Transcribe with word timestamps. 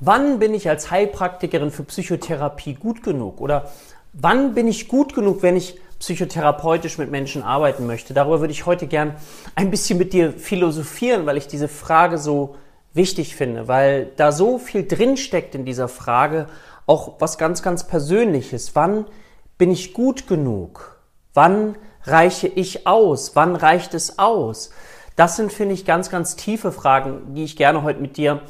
wann 0.00 0.38
bin 0.38 0.54
ich 0.54 0.68
als 0.68 0.90
Heilpraktikerin 0.90 1.70
für 1.70 1.84
Psychotherapie 1.84 2.74
gut 2.74 3.02
genug? 3.02 3.40
Oder 3.40 3.70
wann 4.12 4.54
bin 4.54 4.66
ich 4.66 4.88
gut 4.88 5.14
genug, 5.14 5.42
wenn 5.42 5.56
ich 5.56 5.78
psychotherapeutisch 5.98 6.98
mit 6.98 7.10
Menschen 7.10 7.42
arbeiten 7.42 7.86
möchte? 7.86 8.14
Darüber 8.14 8.40
würde 8.40 8.52
ich 8.52 8.66
heute 8.66 8.86
gern 8.86 9.14
ein 9.54 9.70
bisschen 9.70 9.98
mit 9.98 10.12
dir 10.12 10.32
philosophieren, 10.32 11.26
weil 11.26 11.36
ich 11.36 11.46
diese 11.46 11.68
Frage 11.68 12.18
so 12.18 12.56
wichtig 12.92 13.36
finde, 13.36 13.68
weil 13.68 14.06
da 14.16 14.32
so 14.32 14.58
viel 14.58 14.86
drinsteckt 14.86 15.54
in 15.54 15.64
dieser 15.64 15.88
Frage, 15.88 16.46
auch 16.86 17.20
was 17.20 17.38
ganz, 17.38 17.62
ganz 17.62 17.86
Persönliches. 17.86 18.74
Wann 18.74 19.04
bin 19.58 19.70
ich 19.70 19.92
gut 19.92 20.26
genug? 20.26 20.98
Wann 21.34 21.76
reiche 22.04 22.48
ich 22.48 22.86
aus? 22.86 23.36
Wann 23.36 23.54
reicht 23.54 23.94
es 23.94 24.18
aus? 24.18 24.70
Das 25.14 25.36
sind, 25.36 25.52
finde 25.52 25.74
ich, 25.74 25.84
ganz, 25.84 26.10
ganz 26.10 26.34
tiefe 26.34 26.72
Fragen, 26.72 27.34
die 27.34 27.44
ich 27.44 27.56
gerne 27.56 27.82
heute 27.82 28.00
mit 28.00 28.16
dir 28.16 28.40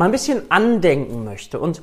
mal 0.00 0.06
ein 0.06 0.12
bisschen 0.12 0.50
andenken 0.50 1.24
möchte. 1.24 1.60
Und 1.60 1.82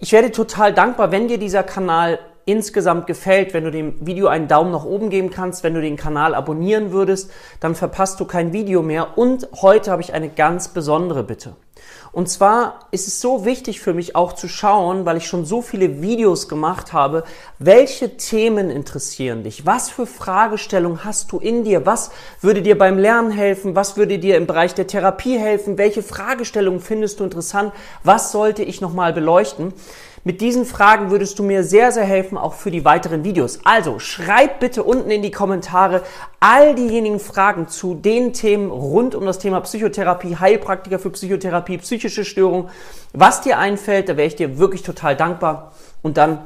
ich 0.00 0.10
werde 0.10 0.32
total 0.32 0.74
dankbar, 0.74 1.12
wenn 1.12 1.28
dir 1.28 1.38
dieser 1.38 1.62
Kanal 1.62 2.18
insgesamt 2.46 3.06
gefällt, 3.06 3.54
wenn 3.54 3.64
du 3.64 3.70
dem 3.70 4.06
Video 4.06 4.28
einen 4.28 4.48
Daumen 4.48 4.72
nach 4.72 4.84
oben 4.84 5.10
geben 5.10 5.30
kannst, 5.30 5.62
wenn 5.64 5.74
du 5.74 5.80
den 5.80 5.96
Kanal 5.96 6.34
abonnieren 6.34 6.92
würdest, 6.92 7.30
dann 7.60 7.74
verpasst 7.74 8.20
du 8.20 8.24
kein 8.24 8.52
Video 8.52 8.82
mehr. 8.82 9.16
Und 9.18 9.48
heute 9.62 9.90
habe 9.90 10.02
ich 10.02 10.12
eine 10.12 10.28
ganz 10.28 10.68
besondere 10.68 11.24
Bitte. 11.24 11.56
Und 12.12 12.28
zwar 12.28 12.78
ist 12.92 13.08
es 13.08 13.20
so 13.20 13.44
wichtig 13.44 13.80
für 13.80 13.92
mich 13.92 14.14
auch 14.14 14.34
zu 14.34 14.46
schauen, 14.46 15.04
weil 15.04 15.16
ich 15.16 15.26
schon 15.26 15.44
so 15.44 15.62
viele 15.62 16.00
Videos 16.00 16.48
gemacht 16.48 16.92
habe, 16.92 17.24
welche 17.58 18.16
Themen 18.16 18.70
interessieren 18.70 19.42
dich? 19.42 19.66
Was 19.66 19.90
für 19.90 20.06
Fragestellungen 20.06 21.04
hast 21.04 21.32
du 21.32 21.40
in 21.40 21.64
dir? 21.64 21.84
Was 21.86 22.12
würde 22.40 22.62
dir 22.62 22.78
beim 22.78 22.98
Lernen 22.98 23.32
helfen? 23.32 23.74
Was 23.74 23.96
würde 23.96 24.20
dir 24.20 24.36
im 24.36 24.46
Bereich 24.46 24.74
der 24.74 24.86
Therapie 24.86 25.38
helfen? 25.38 25.76
Welche 25.76 26.04
Fragestellungen 26.04 26.80
findest 26.80 27.18
du 27.18 27.24
interessant? 27.24 27.72
Was 28.04 28.30
sollte 28.30 28.62
ich 28.62 28.80
nochmal 28.80 29.12
beleuchten? 29.12 29.74
Mit 30.26 30.40
diesen 30.40 30.64
Fragen 30.64 31.10
würdest 31.10 31.38
du 31.38 31.42
mir 31.42 31.62
sehr, 31.62 31.92
sehr 31.92 32.04
helfen, 32.04 32.38
auch 32.38 32.54
für 32.54 32.70
die 32.70 32.86
weiteren 32.86 33.24
Videos. 33.24 33.60
Also 33.64 33.98
schreib 33.98 34.58
bitte 34.58 34.82
unten 34.82 35.10
in 35.10 35.20
die 35.20 35.30
Kommentare 35.30 36.02
all 36.40 36.74
diejenigen 36.74 37.20
Fragen 37.20 37.68
zu 37.68 37.94
den 37.94 38.32
Themen 38.32 38.70
rund 38.70 39.14
um 39.14 39.26
das 39.26 39.38
Thema 39.38 39.60
Psychotherapie, 39.60 40.36
Heilpraktiker 40.36 40.98
für 40.98 41.10
Psychotherapie, 41.10 41.76
psychische 41.76 42.24
Störungen, 42.24 42.70
was 43.12 43.42
dir 43.42 43.58
einfällt. 43.58 44.08
Da 44.08 44.16
wäre 44.16 44.26
ich 44.26 44.34
dir 44.34 44.58
wirklich 44.58 44.82
total 44.82 45.14
dankbar. 45.14 45.72
Und 46.00 46.16
dann 46.16 46.38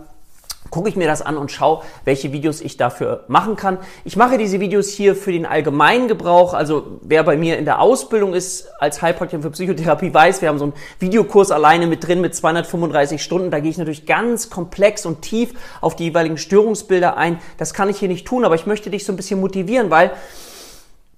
gucke 0.70 0.88
ich 0.88 0.96
mir 0.96 1.06
das 1.06 1.22
an 1.22 1.36
und 1.36 1.50
schaue, 1.50 1.82
welche 2.04 2.32
Videos 2.32 2.60
ich 2.60 2.76
dafür 2.76 3.24
machen 3.28 3.56
kann. 3.56 3.78
Ich 4.04 4.16
mache 4.16 4.38
diese 4.38 4.60
Videos 4.60 4.88
hier 4.90 5.16
für 5.16 5.32
den 5.32 5.46
allgemeinen 5.46 6.08
Gebrauch. 6.08 6.54
Also 6.54 6.98
wer 7.02 7.22
bei 7.24 7.36
mir 7.36 7.58
in 7.58 7.64
der 7.64 7.80
Ausbildung 7.80 8.34
ist 8.34 8.68
als 8.78 9.02
Heilpraktiker 9.02 9.42
für 9.42 9.50
Psychotherapie 9.50 10.12
weiß, 10.12 10.42
wir 10.42 10.48
haben 10.48 10.58
so 10.58 10.64
einen 10.64 10.74
Videokurs 10.98 11.50
alleine 11.50 11.86
mit 11.86 12.06
drin 12.06 12.20
mit 12.20 12.34
235 12.34 13.22
Stunden. 13.22 13.50
Da 13.50 13.60
gehe 13.60 13.70
ich 13.70 13.78
natürlich 13.78 14.06
ganz 14.06 14.50
komplex 14.50 15.06
und 15.06 15.22
tief 15.22 15.54
auf 15.80 15.96
die 15.96 16.04
jeweiligen 16.04 16.38
Störungsbilder 16.38 17.16
ein. 17.16 17.38
Das 17.56 17.74
kann 17.74 17.88
ich 17.88 17.98
hier 17.98 18.08
nicht 18.08 18.26
tun, 18.26 18.44
aber 18.44 18.54
ich 18.54 18.66
möchte 18.66 18.90
dich 18.90 19.04
so 19.04 19.12
ein 19.12 19.16
bisschen 19.16 19.40
motivieren, 19.40 19.90
weil 19.90 20.12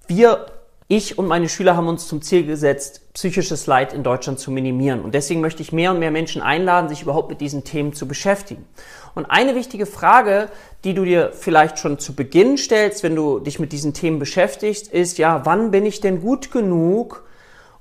wir 0.06 0.46
ich 0.90 1.18
und 1.18 1.28
meine 1.28 1.48
Schüler 1.48 1.76
haben 1.76 1.86
uns 1.86 2.08
zum 2.08 2.20
Ziel 2.20 2.44
gesetzt, 2.44 3.12
psychisches 3.14 3.68
Leid 3.68 3.92
in 3.92 4.02
Deutschland 4.02 4.40
zu 4.40 4.50
minimieren. 4.50 5.02
Und 5.02 5.14
deswegen 5.14 5.40
möchte 5.40 5.62
ich 5.62 5.70
mehr 5.72 5.92
und 5.92 6.00
mehr 6.00 6.10
Menschen 6.10 6.42
einladen, 6.42 6.88
sich 6.88 7.02
überhaupt 7.02 7.30
mit 7.30 7.40
diesen 7.40 7.62
Themen 7.62 7.92
zu 7.92 8.08
beschäftigen. 8.08 8.66
Und 9.14 9.26
eine 9.26 9.54
wichtige 9.54 9.86
Frage, 9.86 10.48
die 10.82 10.94
du 10.94 11.04
dir 11.04 11.30
vielleicht 11.32 11.78
schon 11.78 12.00
zu 12.00 12.16
Beginn 12.16 12.58
stellst, 12.58 13.04
wenn 13.04 13.14
du 13.14 13.38
dich 13.38 13.60
mit 13.60 13.70
diesen 13.70 13.94
Themen 13.94 14.18
beschäftigst, 14.18 14.88
ist 14.88 15.18
ja, 15.18 15.46
wann 15.46 15.70
bin 15.70 15.86
ich 15.86 16.00
denn 16.00 16.22
gut 16.22 16.50
genug, 16.50 17.24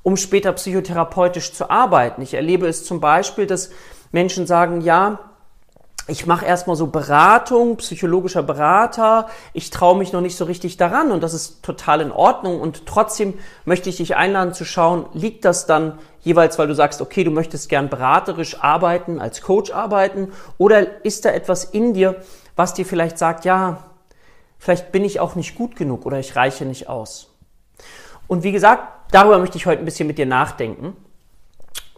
um 0.03 0.15
später 0.15 0.53
psychotherapeutisch 0.53 1.51
zu 1.51 1.71
arbeiten? 1.71 2.21
Ich 2.21 2.35
erlebe 2.35 2.67
es 2.67 2.85
zum 2.85 2.99
Beispiel, 2.99 3.47
dass 3.47 3.71
Menschen 4.11 4.45
sagen, 4.45 4.81
ja, 4.81 5.28
ich 6.09 6.25
mache 6.25 6.45
erstmal 6.45 6.75
so 6.75 6.87
Beratung, 6.87 7.77
psychologischer 7.77 8.43
Berater, 8.43 9.29
ich 9.53 9.69
traue 9.69 9.97
mich 9.97 10.11
noch 10.11 10.21
nicht 10.21 10.35
so 10.35 10.45
richtig 10.45 10.77
daran 10.77 11.11
und 11.11 11.21
das 11.21 11.33
ist 11.33 11.63
total 11.63 12.01
in 12.01 12.11
Ordnung. 12.11 12.59
Und 12.59 12.85
trotzdem 12.85 13.35
möchte 13.65 13.89
ich 13.89 13.97
dich 13.97 14.15
einladen 14.15 14.53
zu 14.53 14.65
schauen, 14.65 15.05
liegt 15.13 15.45
das 15.45 15.65
dann 15.65 15.99
jeweils, 16.21 16.59
weil 16.59 16.67
du 16.67 16.75
sagst, 16.75 17.01
okay, 17.01 17.23
du 17.23 17.31
möchtest 17.31 17.69
gern 17.69 17.89
beraterisch 17.89 18.61
arbeiten, 18.61 19.19
als 19.19 19.41
Coach 19.41 19.71
arbeiten? 19.71 20.31
Oder 20.57 21.05
ist 21.05 21.25
da 21.25 21.29
etwas 21.29 21.63
in 21.63 21.93
dir, 21.93 22.15
was 22.55 22.73
dir 22.73 22.85
vielleicht 22.85 23.17
sagt, 23.17 23.45
ja, 23.45 23.83
vielleicht 24.57 24.91
bin 24.91 25.05
ich 25.05 25.19
auch 25.19 25.35
nicht 25.35 25.55
gut 25.55 25.75
genug 25.75 26.05
oder 26.05 26.19
ich 26.19 26.35
reiche 26.35 26.65
nicht 26.65 26.89
aus. 26.89 27.33
Und 28.27 28.43
wie 28.43 28.51
gesagt, 28.51 29.11
darüber 29.11 29.39
möchte 29.39 29.57
ich 29.57 29.65
heute 29.65 29.81
ein 29.81 29.85
bisschen 29.85 30.07
mit 30.07 30.17
dir 30.17 30.25
nachdenken 30.25 30.95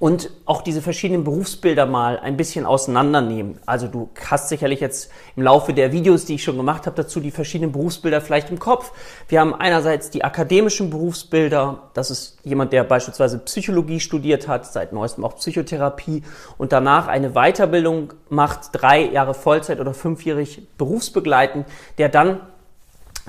und 0.01 0.31
auch 0.45 0.63
diese 0.63 0.81
verschiedenen 0.81 1.23
Berufsbilder 1.23 1.85
mal 1.85 2.17
ein 2.17 2.35
bisschen 2.35 2.65
auseinandernehmen. 2.65 3.59
Also 3.67 3.85
du 3.87 4.09
hast 4.31 4.49
sicherlich 4.49 4.79
jetzt 4.79 5.11
im 5.35 5.43
Laufe 5.43 5.75
der 5.75 5.91
Videos, 5.91 6.25
die 6.25 6.35
ich 6.35 6.43
schon 6.43 6.57
gemacht 6.57 6.87
habe, 6.87 6.95
dazu 6.95 7.19
die 7.19 7.29
verschiedenen 7.29 7.71
Berufsbilder 7.71 8.19
vielleicht 8.19 8.49
im 8.49 8.57
Kopf. 8.57 8.93
Wir 9.27 9.39
haben 9.39 9.53
einerseits 9.53 10.09
die 10.09 10.23
akademischen 10.23 10.89
Berufsbilder. 10.89 11.91
Das 11.93 12.09
ist 12.09 12.39
jemand, 12.43 12.73
der 12.73 12.83
beispielsweise 12.83 13.37
Psychologie 13.37 13.99
studiert 13.99 14.47
hat, 14.47 14.65
seit 14.65 14.91
neuestem 14.91 15.23
auch 15.23 15.35
Psychotherapie 15.35 16.23
und 16.57 16.71
danach 16.71 17.07
eine 17.07 17.33
Weiterbildung 17.33 18.13
macht, 18.27 18.69
drei 18.71 19.03
Jahre 19.03 19.35
Vollzeit 19.35 19.79
oder 19.79 19.93
fünfjährig 19.93 20.67
berufsbegleitend, 20.79 21.67
der 21.99 22.09
dann 22.09 22.39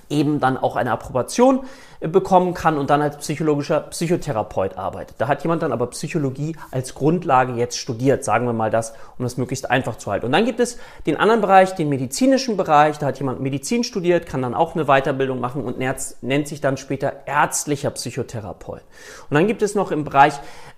eben 0.09 0.41
dann 0.41 0.57
auch 0.57 0.77
eine 0.77 0.93
Approbation 0.93 1.61
äh, 2.01 2.09
bekommen 2.09 2.55
kann 2.55 2.79
und 2.79 2.91
dann 2.91 3.03
als 3.03 3.17
psychologischer 3.19 3.81
Psychotherapeut 3.81 4.77
arbeitet. 4.77 5.17
Da 5.19 5.29
hat 5.29 5.43
jemand 5.43 5.63
dann 5.63 5.73
aber 5.73 5.89
Psychologie 5.89 6.57
als 6.71 6.95
Grundlage 6.95 7.55
jetzt 7.55 7.79
studiert, 7.79 8.25
sagen 8.25 8.47
wir 8.47 8.53
mal 8.53 8.71
das, 8.71 8.93
um 9.19 9.25
das 9.25 9.37
möglichst 9.37 9.71
einfach 9.71 9.97
zu 9.97 10.11
halten. 10.11 10.27
Und 10.27 10.33
dann 10.33 10.45
gibt 10.45 10.61
es 10.61 10.79
den 11.07 11.17
anderen 11.17 11.41
Bereich, 11.41 11.75
den 11.75 11.89
medizinischen 11.89 12.57
Bereich, 12.57 12.99
da 12.99 13.07
hat 13.07 13.19
jemand 13.19 13.41
Medizin 13.41 13.85
studiert, 13.85 14.27
kann 14.27 14.43
dann 14.43 14.55
auch 14.55 14.75
eine 14.75 14.85
Weiterbildung 14.85 15.41
machen 15.41 15.65
und 15.65 15.79
nennt 15.79 16.49
sich 16.49 16.61
dann 16.61 16.77
später 16.77 17.27
ärztlicher 17.27 17.91
Psychotherapeut. 17.91 18.83
Und 19.31 19.35
dann 19.35 19.47
gibt 19.47 19.63
es 19.63 19.75
noch 19.75 19.91
im 19.91 20.05
Bereich 20.05 20.35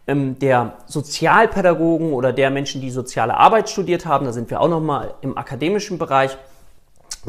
ähm, 0.07 0.39
der 0.39 0.75
Sozialpädagogen 0.87 2.13
oder 2.13 2.33
der 2.33 2.51
Menschen, 2.51 2.81
die 2.81 2.91
soziale 2.91 3.37
Arbeit 3.37 3.71
studiert 3.71 4.07
haben, 4.07 4.27
da 4.27 4.33
sind 4.33 4.51
wir 4.51 4.61
auch 4.61 4.69
nochmal 4.69 5.15
im 5.23 5.39
akademischen 5.39 5.99
Bereich, 5.99 6.37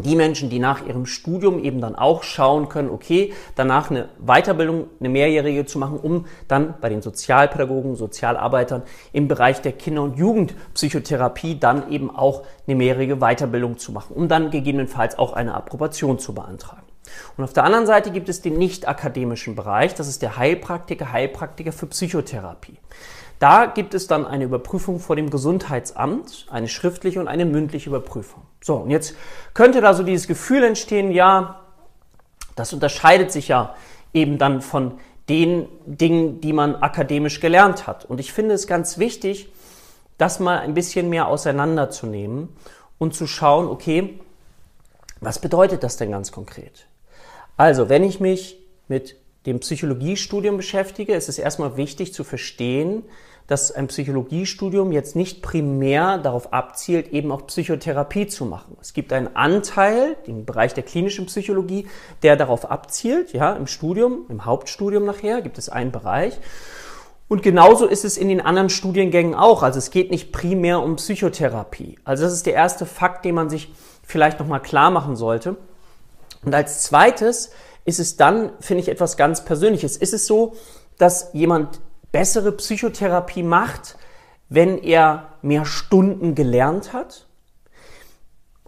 die 0.04 0.16
Menschen, 0.16 0.50
die 0.50 0.60
nach 0.60 0.86
ihrem 0.86 1.06
Studium 1.06 1.64
eben 1.64 1.82
dann 1.82 1.96
auch 1.96 2.24
schauen 2.24 2.70
können, 2.70 2.90
okay, 2.90 3.34
danach 3.56 3.90
eine 3.90 4.10
Weiterbildung, 4.20 4.88
eine 5.00 5.10
mehrjährige 5.10 5.66
zu 5.66 5.80
machen, 5.80 6.00
um 6.00 6.26
dann 6.48 6.76
bei 6.82 6.90
den 6.90 7.02
Sozialpädagogen, 7.02 7.96
Sozialarbeitern 7.96 8.84
im 9.14 9.28
Bereich 9.28 9.62
der 9.62 9.72
Kinder- 9.72 10.04
und 10.04 10.18
Jugendpsychotherapie 10.18 11.60
dann 11.60 11.92
eben 11.92 12.14
auch 12.16 12.44
eine 12.68 12.76
mehrjährige 12.76 13.18
Weiterbildung 13.18 13.78
zu 13.78 13.92
machen, 13.92 14.16
um 14.16 14.28
dann 14.28 14.52
gegebenenfalls 14.52 15.18
auch 15.18 15.34
eine 15.34 15.54
Approbation 15.54 16.20
zu 16.20 16.34
beantragen. 16.34 16.82
Und 17.38 17.44
auf 17.44 17.54
der 17.54 17.64
anderen 17.64 17.86
Seite 17.86 18.12
gibt 18.12 18.30
es 18.30 18.42
den 18.42 18.58
nicht 18.58 18.88
akademischen 18.88 19.56
Bereich, 19.56 19.94
das 19.94 20.08
ist 20.08 20.22
der 20.22 20.38
Heilpraktiker, 20.38 21.12
Heilpraktiker 21.12 21.72
für 21.72 21.88
Psychotherapie. 21.88 22.78
Da 23.40 23.66
gibt 23.66 23.94
es 23.94 24.08
dann 24.08 24.26
eine 24.26 24.46
Überprüfung 24.46 25.00
vor 25.00 25.16
dem 25.16 25.30
Gesundheitsamt, 25.30 26.48
eine 26.50 26.68
schriftliche 26.68 27.20
und 27.20 27.28
eine 27.28 27.46
mündliche 27.46 27.90
Überprüfung. 27.90 28.44
So, 28.62 28.76
und 28.76 28.92
jetzt 28.92 29.16
könnte 29.54 29.82
da 29.82 29.94
so 29.94 30.04
dieses 30.04 30.28
Gefühl 30.28 30.64
entstehen, 30.64 31.12
ja, 31.12 31.62
das 32.56 32.72
unterscheidet 32.72 33.32
sich 33.32 33.50
ja 33.50 33.76
eben 34.14 34.38
dann 34.38 34.62
von 34.62 35.00
den 35.28 35.68
Dingen, 35.86 36.40
die 36.40 36.54
man 36.54 36.76
akademisch 36.76 37.40
gelernt 37.40 37.88
hat. 37.88 38.06
Und 38.06 38.20
ich 38.20 38.32
finde 38.32 38.56
es 38.56 38.68
ganz 38.68 38.98
wichtig, 38.98 39.50
das 40.18 40.40
mal 40.40 40.60
ein 40.60 40.74
bisschen 40.74 41.10
mehr 41.10 41.28
auseinanderzunehmen 41.28 42.50
und 42.98 43.14
zu 43.14 43.28
schauen, 43.28 43.68
okay, 43.68 44.20
was 45.20 45.40
bedeutet 45.40 45.84
das 45.84 45.98
denn 45.98 46.12
ganz 46.12 46.32
konkret? 46.32 46.88
Also, 47.58 47.90
wenn 47.90 48.04
ich 48.04 48.20
mich 48.20 48.60
mit 48.88 49.18
dem 49.46 49.60
Psychologiestudium 49.60 50.58
beschäftige, 50.58 51.14
ist 51.14 51.30
es 51.30 51.38
erstmal 51.38 51.78
wichtig 51.78 52.14
zu 52.14 52.24
verstehen, 52.24 53.04
dass 53.48 53.72
ein 53.72 53.88
Psychologiestudium 53.88 54.92
jetzt 54.92 55.16
nicht 55.16 55.44
primär 55.44 56.18
darauf 56.18 56.52
abzielt, 56.52 57.10
eben 57.10 57.32
auch 57.32 57.46
Psychotherapie 57.46 58.26
zu 58.26 58.46
machen. 58.46 58.76
Es 58.82 58.94
gibt 58.94 59.14
einen 59.14 59.36
Anteil 59.36 60.18
im 60.26 60.46
Bereich 60.46 60.74
der 60.74 60.84
klinischen 60.84 61.28
Psychologie, 61.28 61.88
der 62.24 62.38
darauf 62.38 62.72
abzielt, 62.72 63.34
ja, 63.34 63.54
im 63.54 63.68
Studium, 63.68 64.26
im 64.30 64.46
Hauptstudium 64.46 65.06
nachher 65.06 65.42
gibt 65.42 65.60
es 65.60 65.70
einen 65.70 65.92
Bereich. 65.92 66.40
Und 67.28 67.44
genauso 67.44 67.86
ist 67.86 68.06
es 68.06 68.18
in 68.18 68.30
den 68.30 68.42
anderen 68.42 68.70
Studiengängen 68.70 69.36
auch. 69.36 69.64
Also 69.64 69.80
es 69.80 69.90
geht 69.90 70.12
nicht 70.12 70.32
primär 70.32 70.82
um 70.82 70.96
Psychotherapie. 70.96 71.98
Also 72.04 72.24
das 72.24 72.34
ist 72.34 72.46
der 72.46 72.54
erste 72.54 72.86
Fakt, 72.86 73.26
den 73.26 73.36
man 73.36 73.50
sich 73.50 73.72
vielleicht 74.04 74.40
nochmal 74.40 74.62
klar 74.62 74.92
machen 74.92 75.16
sollte. 75.16 75.56
Und 76.44 76.54
als 76.54 76.84
zweites 76.84 77.52
ist 77.86 78.00
es 78.00 78.18
dann, 78.18 78.52
finde 78.60 78.82
ich, 78.82 78.90
etwas 78.90 79.16
ganz 79.16 79.46
Persönliches. 79.46 79.96
Ist 79.96 80.14
es 80.14 80.28
so, 80.28 80.56
dass 80.98 81.30
jemand 81.34 81.80
bessere 82.12 82.52
Psychotherapie 82.52 83.44
macht, 83.44 83.98
wenn 84.50 84.78
er 84.78 85.30
mehr 85.42 85.66
Stunden 85.66 86.36
gelernt 86.36 86.94
hat? 86.94 87.28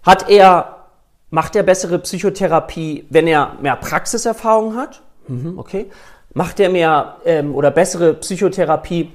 Hat 0.03 0.29
er, 0.29 0.87
macht 1.29 1.55
er 1.55 1.63
bessere 1.63 1.99
Psychotherapie, 1.99 3.05
wenn 3.09 3.27
er 3.27 3.57
mehr 3.61 3.75
Praxiserfahrung 3.75 4.75
hat? 4.75 5.01
Mhm, 5.27 5.57
okay. 5.57 5.89
Macht 6.33 6.59
er 6.59 6.69
mehr 6.69 7.17
ähm, 7.25 7.55
oder 7.55 7.71
bessere 7.71 8.13
Psychotherapie, 8.13 9.11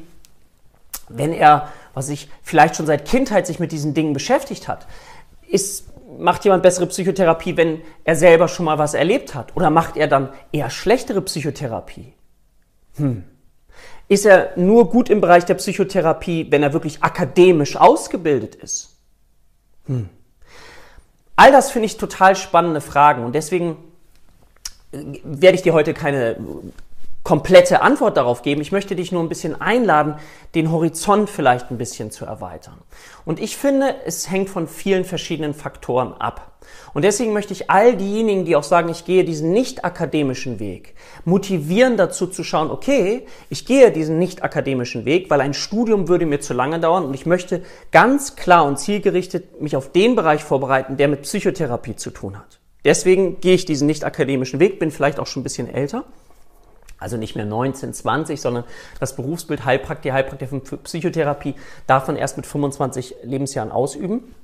wenn 1.08 1.32
er 1.32 1.68
was 1.94 2.06
sich 2.06 2.28
vielleicht 2.42 2.76
schon 2.76 2.86
seit 2.86 3.04
Kindheit 3.04 3.46
sich 3.46 3.58
mit 3.58 3.72
diesen 3.72 3.94
Dingen 3.94 4.12
beschäftigt 4.12 4.68
hat. 4.68 4.86
Ist, 5.46 5.84
macht 6.18 6.44
jemand 6.44 6.62
bessere 6.62 6.86
Psychotherapie, 6.86 7.56
wenn 7.56 7.82
er 8.04 8.16
selber 8.16 8.48
schon 8.48 8.66
mal 8.66 8.78
was 8.78 8.94
erlebt 8.94 9.34
hat? 9.34 9.56
Oder 9.56 9.70
macht 9.70 9.96
er 9.96 10.08
dann 10.08 10.30
eher 10.52 10.70
schlechtere 10.70 11.22
Psychotherapie? 11.22 12.14
Hm. 12.96 13.24
Ist 14.08 14.26
er 14.26 14.52
nur 14.56 14.90
gut 14.90 15.10
im 15.10 15.20
Bereich 15.20 15.44
der 15.44 15.54
Psychotherapie, 15.54 16.48
wenn 16.50 16.62
er 16.62 16.72
wirklich 16.72 17.02
akademisch 17.02 17.76
ausgebildet 17.76 18.54
ist? 18.56 18.96
Hm. 19.86 20.08
All 21.36 21.50
das 21.50 21.70
finde 21.70 21.86
ich 21.86 21.96
total 21.96 22.36
spannende 22.36 22.80
Fragen 22.80 23.24
und 23.24 23.34
deswegen 23.34 23.76
äh, 24.92 24.98
werde 25.24 25.56
ich 25.56 25.62
dir 25.62 25.72
heute 25.72 25.94
keine 25.94 26.36
komplette 27.22 27.82
Antwort 27.82 28.16
darauf 28.16 28.42
geben. 28.42 28.60
Ich 28.60 28.72
möchte 28.72 28.96
dich 28.96 29.12
nur 29.12 29.22
ein 29.22 29.28
bisschen 29.28 29.60
einladen, 29.60 30.16
den 30.54 30.72
Horizont 30.72 31.30
vielleicht 31.30 31.70
ein 31.70 31.78
bisschen 31.78 32.10
zu 32.10 32.24
erweitern. 32.24 32.78
Und 33.24 33.40
ich 33.40 33.56
finde, 33.56 33.94
es 34.04 34.30
hängt 34.30 34.50
von 34.50 34.66
vielen 34.66 35.04
verschiedenen 35.04 35.54
Faktoren 35.54 36.14
ab. 36.14 36.48
Und 36.94 37.04
deswegen 37.04 37.32
möchte 37.32 37.52
ich 37.52 37.70
all 37.70 37.96
diejenigen, 37.96 38.44
die 38.44 38.56
auch 38.56 38.62
sagen, 38.62 38.88
ich 38.88 39.04
gehe 39.04 39.24
diesen 39.24 39.52
nicht 39.52 39.84
akademischen 39.84 40.58
Weg, 40.58 40.94
motivieren 41.24 41.96
dazu 41.96 42.26
zu 42.26 42.44
schauen, 42.44 42.70
okay, 42.70 43.26
ich 43.50 43.66
gehe 43.66 43.90
diesen 43.90 44.18
nicht 44.18 44.42
akademischen 44.42 45.04
Weg, 45.04 45.30
weil 45.30 45.40
ein 45.40 45.54
Studium 45.54 46.08
würde 46.08 46.26
mir 46.26 46.40
zu 46.40 46.54
lange 46.54 46.80
dauern 46.80 47.04
und 47.04 47.14
ich 47.14 47.26
möchte 47.26 47.62
ganz 47.90 48.36
klar 48.36 48.64
und 48.64 48.78
zielgerichtet 48.78 49.60
mich 49.60 49.76
auf 49.76 49.90
den 49.92 50.14
Bereich 50.14 50.44
vorbereiten, 50.44 50.96
der 50.96 51.08
mit 51.08 51.22
Psychotherapie 51.22 51.96
zu 51.96 52.10
tun 52.10 52.38
hat. 52.38 52.60
Deswegen 52.84 53.40
gehe 53.40 53.54
ich 53.54 53.64
diesen 53.64 53.86
nicht 53.86 54.04
akademischen 54.04 54.60
Weg, 54.60 54.78
bin 54.78 54.90
vielleicht 54.90 55.18
auch 55.18 55.26
schon 55.26 55.40
ein 55.40 55.44
bisschen 55.44 55.72
älter 55.72 56.04
also 57.02 57.16
nicht 57.16 57.36
mehr 57.36 57.44
19, 57.44 57.92
20, 57.92 58.40
sondern 58.40 58.64
das 59.00 59.16
Berufsbild 59.16 59.64
Heilpraktiker, 59.64 60.14
Heilpraktiker 60.14 60.60
für 60.64 60.76
Psychotherapie 60.78 61.54
darf 61.86 62.06
man 62.06 62.16
erst 62.16 62.36
mit 62.36 62.46
25 62.46 63.16
Lebensjahren 63.24 63.70
ausüben 63.70 64.34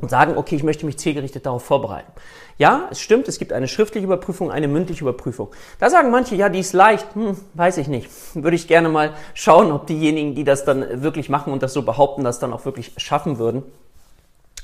und 0.00 0.10
sagen, 0.10 0.36
okay, 0.36 0.56
ich 0.56 0.62
möchte 0.62 0.84
mich 0.84 0.98
zielgerichtet 0.98 1.46
darauf 1.46 1.64
vorbereiten. 1.64 2.12
Ja, 2.58 2.88
es 2.90 3.00
stimmt, 3.00 3.28
es 3.28 3.38
gibt 3.38 3.52
eine 3.52 3.68
schriftliche 3.68 4.06
Überprüfung, 4.06 4.50
eine 4.50 4.68
mündliche 4.68 5.02
Überprüfung. 5.02 5.48
Da 5.78 5.90
sagen 5.90 6.10
manche, 6.10 6.34
ja, 6.36 6.48
die 6.48 6.60
ist 6.60 6.72
leicht, 6.72 7.14
hm, 7.14 7.36
weiß 7.54 7.78
ich 7.78 7.88
nicht. 7.88 8.08
Würde 8.34 8.56
ich 8.56 8.68
gerne 8.68 8.88
mal 8.88 9.14
schauen, 9.34 9.72
ob 9.72 9.86
diejenigen, 9.86 10.34
die 10.34 10.44
das 10.44 10.64
dann 10.64 11.02
wirklich 11.02 11.28
machen 11.28 11.52
und 11.52 11.62
das 11.62 11.72
so 11.72 11.82
behaupten, 11.82 12.24
das 12.24 12.38
dann 12.38 12.52
auch 12.52 12.64
wirklich 12.64 12.92
schaffen 12.98 13.38
würden 13.38 13.62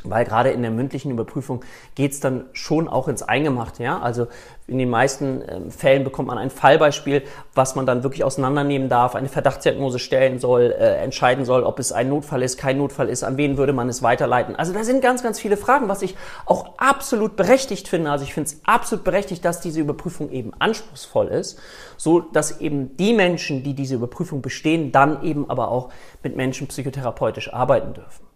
weil 0.05 0.25
gerade 0.25 0.51
in 0.51 0.63
der 0.63 0.71
mündlichen 0.71 1.11
Überprüfung 1.11 1.65
geht's 1.95 2.21
dann 2.21 2.47
schon 2.53 2.89
auch 2.89 3.09
ins 3.09 3.23
Eingemachte. 3.23 3.83
Ja? 3.83 4.01
Also 4.01 4.27
in 4.67 4.79
den 4.79 4.91
meisten 4.91 5.43
äh, 5.43 5.71
Fällen 5.71 6.05
bekommt 6.05 6.29
man 6.29 6.39
ein 6.39 6.51
Fallbeispiel, 6.51 7.23
was 7.55 7.75
man 7.75 7.87
dann 7.87 8.03
wirklich 8.03 8.25
auseinandernehmen 8.25 8.89
darf, 8.89 9.15
eine 9.15 9.29
Verdachtsdiagnose 9.29 9.99
stellen 9.99 10.39
soll, 10.39 10.75
äh, 10.79 10.97
entscheiden 10.97 11.45
soll, 11.45 11.65
ob 11.65 11.79
es 11.79 11.93
ein 11.93 12.09
Notfall 12.09 12.43
ist, 12.43 12.59
kein 12.59 12.79
Notfall 12.79 13.09
ist, 13.09 13.23
an 13.23 13.37
wen 13.37 13.57
würde 13.57 13.73
man 13.73 13.89
es 13.89 14.03
weiterleiten. 14.03 14.57
Also 14.57 14.73
da 14.73 14.85
sind 14.85 15.03
ganz, 15.03 15.23
ganz 15.23 15.39
viele 15.39 15.57
Fragen, 15.57 15.89
was 15.89 16.03
ich 16.03 16.17
auch 16.47 16.79
absolut 16.79 17.37
berechtigt 17.37 17.89
finde. 17.89 18.11
Also 18.11 18.25
ich 18.25 18.35
finde 18.35 18.49
es 18.49 18.61
absolut 18.65 19.05
berechtigt, 19.05 19.45
dass 19.45 19.61
diese 19.61 19.81
Überprüfung 19.81 20.31
eben 20.31 20.53
anspruchsvoll 20.59 21.29
ist, 21.29 21.59
so 21.97 22.21
dass 22.21 22.61
eben 22.61 22.97
die 22.97 23.13
Menschen, 23.13 23.63
die 23.63 23.75
diese 23.75 23.97
Überprüfung 23.97 24.43
bestehen, 24.43 24.93
dann 24.93 25.23
eben 25.23 25.51
aber 25.51 25.69
auch 25.69 25.91
mit 26.23 26.37
Menschen 26.37 26.67
psychotherapeutisch 26.69 27.53
arbeiten 27.53 27.95
dürfen. 27.95 28.27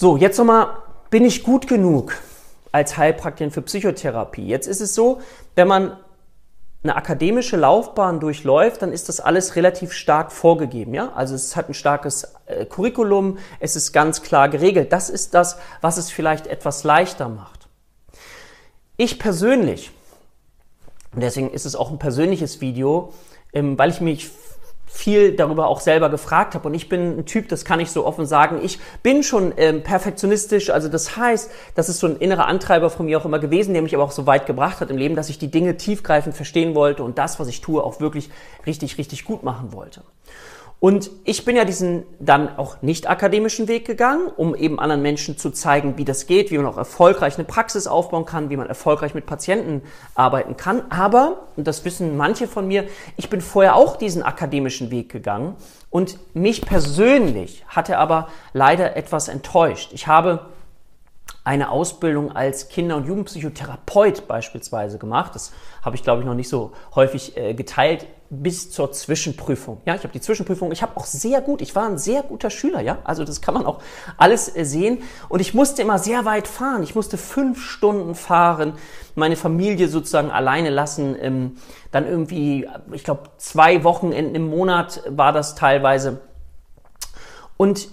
So, 0.00 0.16
jetzt 0.16 0.38
nochmal, 0.38 0.76
bin 1.10 1.24
ich 1.24 1.42
gut 1.42 1.66
genug 1.66 2.14
als 2.70 2.96
Heilpraktikerin 2.96 3.50
für 3.50 3.62
Psychotherapie? 3.62 4.46
Jetzt 4.46 4.68
ist 4.68 4.80
es 4.80 4.94
so, 4.94 5.20
wenn 5.56 5.66
man 5.66 5.96
eine 6.84 6.94
akademische 6.94 7.56
Laufbahn 7.56 8.20
durchläuft, 8.20 8.80
dann 8.82 8.92
ist 8.92 9.08
das 9.08 9.18
alles 9.18 9.56
relativ 9.56 9.92
stark 9.92 10.30
vorgegeben. 10.30 10.94
Ja? 10.94 11.10
Also 11.16 11.34
es 11.34 11.56
hat 11.56 11.68
ein 11.68 11.74
starkes 11.74 12.32
äh, 12.46 12.64
Curriculum, 12.64 13.38
es 13.58 13.74
ist 13.74 13.92
ganz 13.92 14.22
klar 14.22 14.48
geregelt. 14.48 14.92
Das 14.92 15.10
ist 15.10 15.34
das, 15.34 15.58
was 15.80 15.96
es 15.96 16.12
vielleicht 16.12 16.46
etwas 16.46 16.84
leichter 16.84 17.28
macht. 17.28 17.68
Ich 18.96 19.18
persönlich, 19.18 19.90
und 21.12 21.24
deswegen 21.24 21.50
ist 21.50 21.66
es 21.66 21.74
auch 21.74 21.90
ein 21.90 21.98
persönliches 21.98 22.60
Video, 22.60 23.12
ähm, 23.52 23.76
weil 23.76 23.90
ich 23.90 24.00
mich 24.00 24.30
viel 24.88 25.36
darüber 25.36 25.68
auch 25.68 25.80
selber 25.80 26.08
gefragt 26.08 26.54
habe. 26.54 26.68
Und 26.68 26.74
ich 26.74 26.88
bin 26.88 27.18
ein 27.18 27.26
Typ, 27.26 27.48
das 27.48 27.64
kann 27.64 27.80
ich 27.80 27.90
so 27.90 28.06
offen 28.06 28.26
sagen, 28.26 28.60
ich 28.62 28.78
bin 29.02 29.22
schon 29.22 29.52
ähm, 29.56 29.82
perfektionistisch. 29.82 30.70
Also 30.70 30.88
das 30.88 31.16
heißt, 31.16 31.50
das 31.74 31.88
ist 31.88 32.00
so 32.00 32.06
ein 32.06 32.16
innerer 32.16 32.46
Antreiber 32.46 32.90
von 32.90 33.06
mir 33.06 33.18
auch 33.18 33.24
immer 33.24 33.38
gewesen, 33.38 33.74
der 33.74 33.82
mich 33.82 33.94
aber 33.94 34.04
auch 34.04 34.10
so 34.10 34.26
weit 34.26 34.46
gebracht 34.46 34.80
hat 34.80 34.90
im 34.90 34.96
Leben, 34.96 35.14
dass 35.14 35.28
ich 35.28 35.38
die 35.38 35.50
Dinge 35.50 35.76
tiefgreifend 35.76 36.34
verstehen 36.34 36.74
wollte 36.74 37.04
und 37.04 37.18
das, 37.18 37.38
was 37.38 37.48
ich 37.48 37.60
tue, 37.60 37.82
auch 37.82 38.00
wirklich 38.00 38.30
richtig, 38.66 38.98
richtig 38.98 39.24
gut 39.24 39.42
machen 39.42 39.72
wollte. 39.72 40.02
Und 40.80 41.10
ich 41.24 41.44
bin 41.44 41.56
ja 41.56 41.64
diesen 41.64 42.04
dann 42.20 42.56
auch 42.56 42.82
nicht 42.82 43.10
akademischen 43.10 43.66
Weg 43.66 43.84
gegangen, 43.84 44.28
um 44.36 44.54
eben 44.54 44.78
anderen 44.78 45.02
Menschen 45.02 45.36
zu 45.36 45.50
zeigen, 45.50 45.98
wie 45.98 46.04
das 46.04 46.26
geht, 46.26 46.52
wie 46.52 46.56
man 46.56 46.66
auch 46.66 46.76
erfolgreich 46.76 47.34
eine 47.34 47.44
Praxis 47.44 47.88
aufbauen 47.88 48.24
kann, 48.24 48.48
wie 48.48 48.56
man 48.56 48.68
erfolgreich 48.68 49.12
mit 49.12 49.26
Patienten 49.26 49.82
arbeiten 50.14 50.56
kann. 50.56 50.82
Aber, 50.90 51.48
und 51.56 51.66
das 51.66 51.84
wissen 51.84 52.16
manche 52.16 52.46
von 52.46 52.68
mir, 52.68 52.84
ich 53.16 53.28
bin 53.28 53.40
vorher 53.40 53.74
auch 53.74 53.96
diesen 53.96 54.22
akademischen 54.22 54.92
Weg 54.92 55.10
gegangen 55.10 55.56
und 55.90 56.18
mich 56.34 56.62
persönlich 56.62 57.64
hat 57.66 57.88
er 57.88 57.98
aber 57.98 58.28
leider 58.52 58.96
etwas 58.96 59.26
enttäuscht. 59.26 59.90
Ich 59.92 60.06
habe 60.06 60.46
eine 61.48 61.70
Ausbildung 61.70 62.30
als 62.36 62.68
Kinder- 62.68 62.96
und 62.96 63.06
Jugendpsychotherapeut 63.06 64.28
beispielsweise 64.28 64.98
gemacht. 64.98 65.34
Das 65.34 65.50
habe 65.80 65.96
ich, 65.96 66.02
glaube 66.02 66.20
ich, 66.20 66.26
noch 66.26 66.34
nicht 66.34 66.50
so 66.50 66.72
häufig 66.94 67.38
äh, 67.38 67.54
geteilt 67.54 68.06
bis 68.28 68.70
zur 68.70 68.92
Zwischenprüfung. 68.92 69.80
Ja, 69.86 69.94
ich 69.94 70.02
habe 70.02 70.12
die 70.12 70.20
Zwischenprüfung, 70.20 70.72
ich 70.72 70.82
habe 70.82 70.94
auch 70.98 71.06
sehr 71.06 71.40
gut, 71.40 71.62
ich 71.62 71.74
war 71.74 71.86
ein 71.86 71.96
sehr 71.96 72.22
guter 72.22 72.50
Schüler, 72.50 72.82
ja, 72.82 72.98
also 73.02 73.24
das 73.24 73.40
kann 73.40 73.54
man 73.54 73.64
auch 73.64 73.80
alles 74.18 74.54
äh, 74.54 74.66
sehen. 74.66 74.98
Und 75.30 75.40
ich 75.40 75.54
musste 75.54 75.80
immer 75.80 75.98
sehr 75.98 76.26
weit 76.26 76.48
fahren. 76.48 76.82
Ich 76.82 76.94
musste 76.94 77.16
fünf 77.16 77.64
Stunden 77.64 78.14
fahren, 78.14 78.74
meine 79.14 79.36
Familie 79.36 79.88
sozusagen 79.88 80.30
alleine 80.30 80.68
lassen. 80.68 81.16
Ähm, 81.18 81.56
dann 81.92 82.06
irgendwie, 82.06 82.68
ich 82.92 83.04
glaube, 83.04 83.22
zwei 83.38 83.84
Wochenenden 83.84 84.34
im 84.34 84.50
Monat 84.50 85.02
war 85.08 85.32
das 85.32 85.54
teilweise. 85.54 86.20
Und 87.56 87.88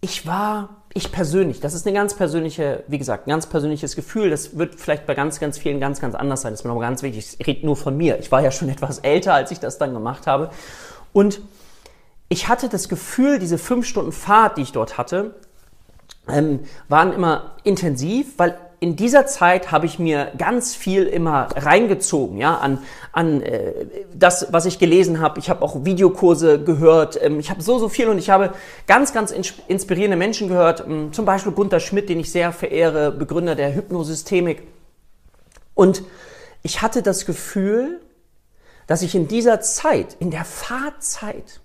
ich 0.00 0.26
war 0.26 0.79
ich 0.92 1.12
persönlich, 1.12 1.60
das 1.60 1.74
ist 1.74 1.86
eine 1.86 1.94
ganz 1.94 2.14
persönliche, 2.14 2.82
wie 2.88 2.98
gesagt, 2.98 3.26
ganz 3.26 3.46
persönliches 3.46 3.94
Gefühl. 3.94 4.30
Das 4.30 4.58
wird 4.58 4.74
vielleicht 4.74 5.06
bei 5.06 5.14
ganz, 5.14 5.38
ganz 5.38 5.56
vielen 5.56 5.78
ganz, 5.78 6.00
ganz 6.00 6.16
anders 6.16 6.42
sein. 6.42 6.52
Das 6.52 6.60
ist 6.60 6.64
mir 6.64 6.72
aber 6.72 6.80
ganz 6.80 7.02
wichtig. 7.02 7.36
Ich 7.38 7.46
rede 7.46 7.64
nur 7.64 7.76
von 7.76 7.96
mir. 7.96 8.18
Ich 8.18 8.32
war 8.32 8.42
ja 8.42 8.50
schon 8.50 8.68
etwas 8.70 8.98
älter, 8.98 9.34
als 9.34 9.50
ich 9.52 9.60
das 9.60 9.78
dann 9.78 9.92
gemacht 9.92 10.26
habe. 10.26 10.50
Und 11.12 11.40
ich 12.28 12.48
hatte 12.48 12.68
das 12.68 12.88
Gefühl, 12.88 13.38
diese 13.38 13.58
fünf 13.58 13.86
Stunden 13.86 14.12
Fahrt, 14.12 14.58
die 14.58 14.62
ich 14.62 14.72
dort 14.72 14.98
hatte, 14.98 15.34
ähm, 16.28 16.60
waren 16.88 17.12
immer 17.12 17.56
intensiv, 17.64 18.38
weil 18.38 18.56
in 18.80 18.96
dieser 18.96 19.26
Zeit 19.26 19.70
habe 19.70 19.84
ich 19.84 19.98
mir 19.98 20.32
ganz 20.38 20.74
viel 20.74 21.04
immer 21.04 21.48
reingezogen, 21.54 22.38
ja, 22.38 22.56
an, 22.56 22.78
an 23.12 23.42
äh, 23.42 23.72
das, 24.14 24.52
was 24.52 24.64
ich 24.64 24.78
gelesen 24.78 25.20
habe. 25.20 25.38
Ich 25.38 25.50
habe 25.50 25.62
auch 25.62 25.84
Videokurse 25.84 26.64
gehört. 26.64 27.22
Ähm, 27.22 27.38
ich 27.38 27.50
habe 27.50 27.62
so, 27.62 27.78
so 27.78 27.90
viel 27.90 28.08
und 28.08 28.16
ich 28.16 28.30
habe 28.30 28.54
ganz, 28.86 29.12
ganz 29.12 29.32
inspirierende 29.32 30.16
Menschen 30.16 30.48
gehört. 30.48 30.80
Ähm, 30.86 31.12
zum 31.12 31.26
Beispiel 31.26 31.52
Gunther 31.52 31.78
Schmidt, 31.78 32.08
den 32.08 32.20
ich 32.20 32.32
sehr 32.32 32.52
verehre, 32.52 33.12
Begründer 33.12 33.54
der 33.54 33.74
Hypnosystemik. 33.74 34.62
Und 35.74 36.02
ich 36.62 36.80
hatte 36.80 37.02
das 37.02 37.26
Gefühl, 37.26 38.00
dass 38.86 39.02
ich 39.02 39.14
in 39.14 39.28
dieser 39.28 39.60
Zeit, 39.60 40.16
in 40.20 40.30
der 40.30 40.44
Fahrzeit, 40.44 41.60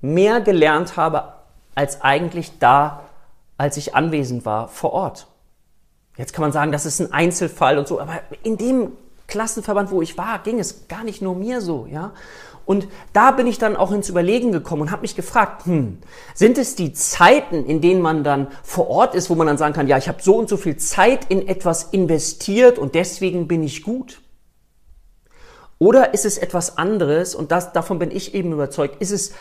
mehr 0.00 0.40
gelernt 0.40 0.96
habe, 0.96 1.32
als 1.76 2.02
eigentlich 2.02 2.58
da, 2.58 3.04
als 3.56 3.76
ich 3.76 3.94
anwesend 3.94 4.44
war 4.44 4.68
vor 4.68 4.92
Ort. 4.92 5.26
Jetzt 6.16 6.32
kann 6.32 6.42
man 6.42 6.52
sagen, 6.52 6.72
das 6.72 6.86
ist 6.86 7.00
ein 7.00 7.12
Einzelfall 7.12 7.78
und 7.78 7.88
so, 7.88 8.00
aber 8.00 8.20
in 8.42 8.56
dem 8.56 8.92
Klassenverband, 9.26 9.90
wo 9.90 10.02
ich 10.02 10.16
war, 10.16 10.38
ging 10.40 10.60
es 10.60 10.86
gar 10.86 11.02
nicht 11.02 11.22
nur 11.22 11.34
mir 11.34 11.60
so, 11.60 11.86
ja. 11.90 12.12
Und 12.66 12.88
da 13.12 13.30
bin 13.30 13.46
ich 13.46 13.58
dann 13.58 13.76
auch 13.76 13.92
ins 13.92 14.08
Überlegen 14.08 14.50
gekommen 14.50 14.82
und 14.82 14.90
habe 14.90 15.02
mich 15.02 15.16
gefragt, 15.16 15.66
hm, 15.66 15.98
sind 16.34 16.56
es 16.56 16.76
die 16.76 16.94
Zeiten, 16.94 17.66
in 17.66 17.82
denen 17.82 18.00
man 18.00 18.24
dann 18.24 18.48
vor 18.62 18.88
Ort 18.88 19.14
ist, 19.14 19.28
wo 19.28 19.34
man 19.34 19.46
dann 19.46 19.58
sagen 19.58 19.74
kann, 19.74 19.86
ja, 19.86 19.98
ich 19.98 20.08
habe 20.08 20.22
so 20.22 20.36
und 20.36 20.48
so 20.48 20.56
viel 20.56 20.76
Zeit 20.76 21.26
in 21.28 21.46
etwas 21.46 21.84
investiert 21.84 22.78
und 22.78 22.94
deswegen 22.94 23.48
bin 23.48 23.62
ich 23.62 23.82
gut? 23.82 24.22
Oder 25.78 26.14
ist 26.14 26.24
es 26.24 26.38
etwas 26.38 26.78
anderes 26.78 27.34
und 27.34 27.52
das, 27.52 27.72
davon 27.72 27.98
bin 27.98 28.10
ich 28.10 28.34
eben 28.34 28.52
überzeugt, 28.52 29.02
ist 29.02 29.10
es 29.10 29.32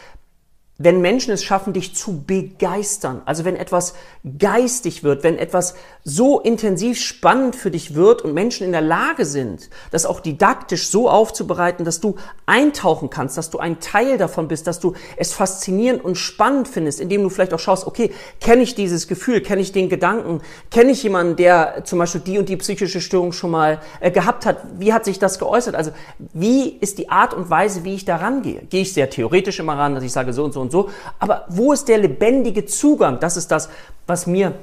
wenn 0.79 1.01
Menschen 1.01 1.31
es 1.31 1.43
schaffen, 1.43 1.71
dich 1.71 1.95
zu 1.95 2.23
begeistern, 2.23 3.21
also 3.25 3.45
wenn 3.45 3.55
etwas 3.55 3.93
geistig 4.39 5.03
wird, 5.03 5.23
wenn 5.23 5.37
etwas 5.37 5.75
so 6.03 6.39
intensiv 6.39 6.99
spannend 6.99 7.55
für 7.55 7.69
dich 7.69 7.93
wird 7.93 8.23
und 8.23 8.33
Menschen 8.33 8.65
in 8.65 8.71
der 8.71 8.81
Lage 8.81 9.25
sind, 9.25 9.69
das 9.91 10.07
auch 10.07 10.19
didaktisch 10.19 10.87
so 10.87 11.09
aufzubereiten, 11.11 11.85
dass 11.85 12.01
du 12.01 12.15
eintauchen 12.47 13.11
kannst, 13.11 13.37
dass 13.37 13.51
du 13.51 13.59
ein 13.59 13.79
Teil 13.81 14.17
davon 14.17 14.47
bist, 14.47 14.65
dass 14.65 14.79
du 14.79 14.95
es 15.15 15.31
faszinierend 15.31 16.03
und 16.03 16.15
spannend 16.15 16.67
findest, 16.67 16.99
indem 16.99 17.21
du 17.21 17.29
vielleicht 17.29 17.53
auch 17.53 17.59
schaust, 17.59 17.85
okay, 17.85 18.11
kenne 18.41 18.63
ich 18.63 18.73
dieses 18.73 19.07
Gefühl, 19.07 19.41
kenne 19.41 19.61
ich 19.61 19.73
den 19.73 19.89
Gedanken, 19.89 20.41
kenne 20.71 20.91
ich 20.91 21.03
jemanden, 21.03 21.35
der 21.35 21.83
zum 21.85 21.99
Beispiel 21.99 22.21
die 22.21 22.39
und 22.39 22.49
die 22.49 22.57
psychische 22.57 22.99
Störung 22.99 23.31
schon 23.31 23.51
mal 23.51 23.79
äh, 23.99 24.09
gehabt 24.09 24.47
hat, 24.47 24.57
wie 24.79 24.91
hat 24.91 25.05
sich 25.05 25.19
das 25.19 25.37
geäußert? 25.37 25.75
Also 25.75 25.91
wie 26.33 26.69
ist 26.69 26.97
die 26.97 27.09
Art 27.09 27.35
und 27.35 27.51
Weise, 27.51 27.83
wie 27.83 27.93
ich 27.93 28.05
da 28.05 28.15
rangehe? 28.15 28.63
Gehe 28.71 28.81
ich 28.81 28.93
sehr 28.93 29.11
theoretisch 29.11 29.59
immer 29.59 29.77
ran, 29.77 29.93
dass 29.93 30.03
ich 30.03 30.11
sage, 30.11 30.33
so 30.33 30.43
und 30.43 30.51
so 30.53 30.62
und 30.63 30.71
so. 30.71 30.89
Aber 31.19 31.45
wo 31.49 31.71
ist 31.73 31.87
der 31.87 31.99
lebendige 31.99 32.65
Zugang? 32.65 33.19
Das 33.19 33.37
ist 33.37 33.51
das, 33.51 33.69
was 34.07 34.25
mir 34.25 34.53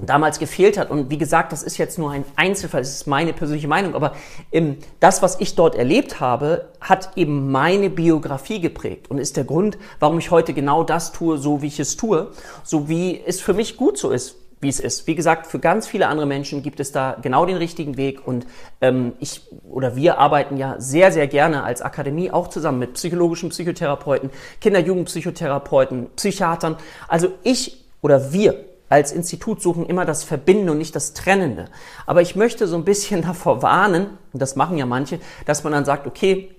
damals 0.00 0.38
gefehlt 0.38 0.78
hat. 0.78 0.90
Und 0.90 1.10
wie 1.10 1.18
gesagt, 1.18 1.52
das 1.52 1.62
ist 1.62 1.76
jetzt 1.76 1.98
nur 1.98 2.10
ein 2.10 2.24
Einzelfall, 2.36 2.80
das 2.80 2.90
ist 2.90 3.06
meine 3.06 3.32
persönliche 3.32 3.68
Meinung, 3.68 3.94
aber 3.94 4.12
ähm, 4.52 4.78
das, 5.00 5.22
was 5.22 5.40
ich 5.40 5.54
dort 5.54 5.74
erlebt 5.74 6.20
habe, 6.20 6.66
hat 6.80 7.10
eben 7.16 7.50
meine 7.50 7.90
Biografie 7.90 8.60
geprägt 8.60 9.10
und 9.10 9.18
ist 9.18 9.36
der 9.36 9.44
Grund, 9.44 9.76
warum 9.98 10.18
ich 10.18 10.30
heute 10.30 10.54
genau 10.54 10.84
das 10.84 11.12
tue, 11.12 11.38
so 11.38 11.62
wie 11.62 11.66
ich 11.66 11.80
es 11.80 11.96
tue, 11.96 12.30
so 12.62 12.88
wie 12.88 13.20
es 13.26 13.40
für 13.40 13.54
mich 13.54 13.76
gut 13.76 13.98
so 13.98 14.10
ist 14.10 14.36
wie 14.60 14.68
es 14.68 14.80
ist. 14.80 15.06
Wie 15.06 15.14
gesagt, 15.14 15.46
für 15.46 15.58
ganz 15.58 15.86
viele 15.86 16.08
andere 16.08 16.26
Menschen 16.26 16.62
gibt 16.62 16.80
es 16.80 16.92
da 16.92 17.16
genau 17.20 17.46
den 17.46 17.56
richtigen 17.56 17.96
Weg 17.96 18.26
und 18.26 18.46
ähm, 18.80 19.12
ich 19.20 19.42
oder 19.70 19.96
wir 19.96 20.18
arbeiten 20.18 20.56
ja 20.56 20.76
sehr, 20.78 21.12
sehr 21.12 21.28
gerne 21.28 21.62
als 21.62 21.82
Akademie 21.82 22.30
auch 22.30 22.48
zusammen 22.48 22.80
mit 22.80 22.94
psychologischen 22.94 23.50
Psychotherapeuten, 23.50 24.30
Kinder-Jugendpsychotherapeuten, 24.60 26.08
Psychiatern. 26.16 26.76
Also 27.06 27.28
ich 27.44 27.84
oder 28.00 28.32
wir 28.32 28.64
als 28.88 29.12
Institut 29.12 29.60
suchen 29.60 29.86
immer 29.86 30.04
das 30.04 30.24
Verbindende 30.24 30.72
und 30.72 30.78
nicht 30.78 30.96
das 30.96 31.12
Trennende. 31.12 31.66
Aber 32.06 32.22
ich 32.22 32.36
möchte 32.36 32.66
so 32.66 32.76
ein 32.76 32.84
bisschen 32.84 33.22
davor 33.26 33.62
warnen, 33.62 34.18
und 34.32 34.42
das 34.42 34.56
machen 34.56 34.78
ja 34.78 34.86
manche, 34.86 35.20
dass 35.46 35.64
man 35.64 35.72
dann 35.72 35.84
sagt, 35.84 36.06
okay, 36.06 36.50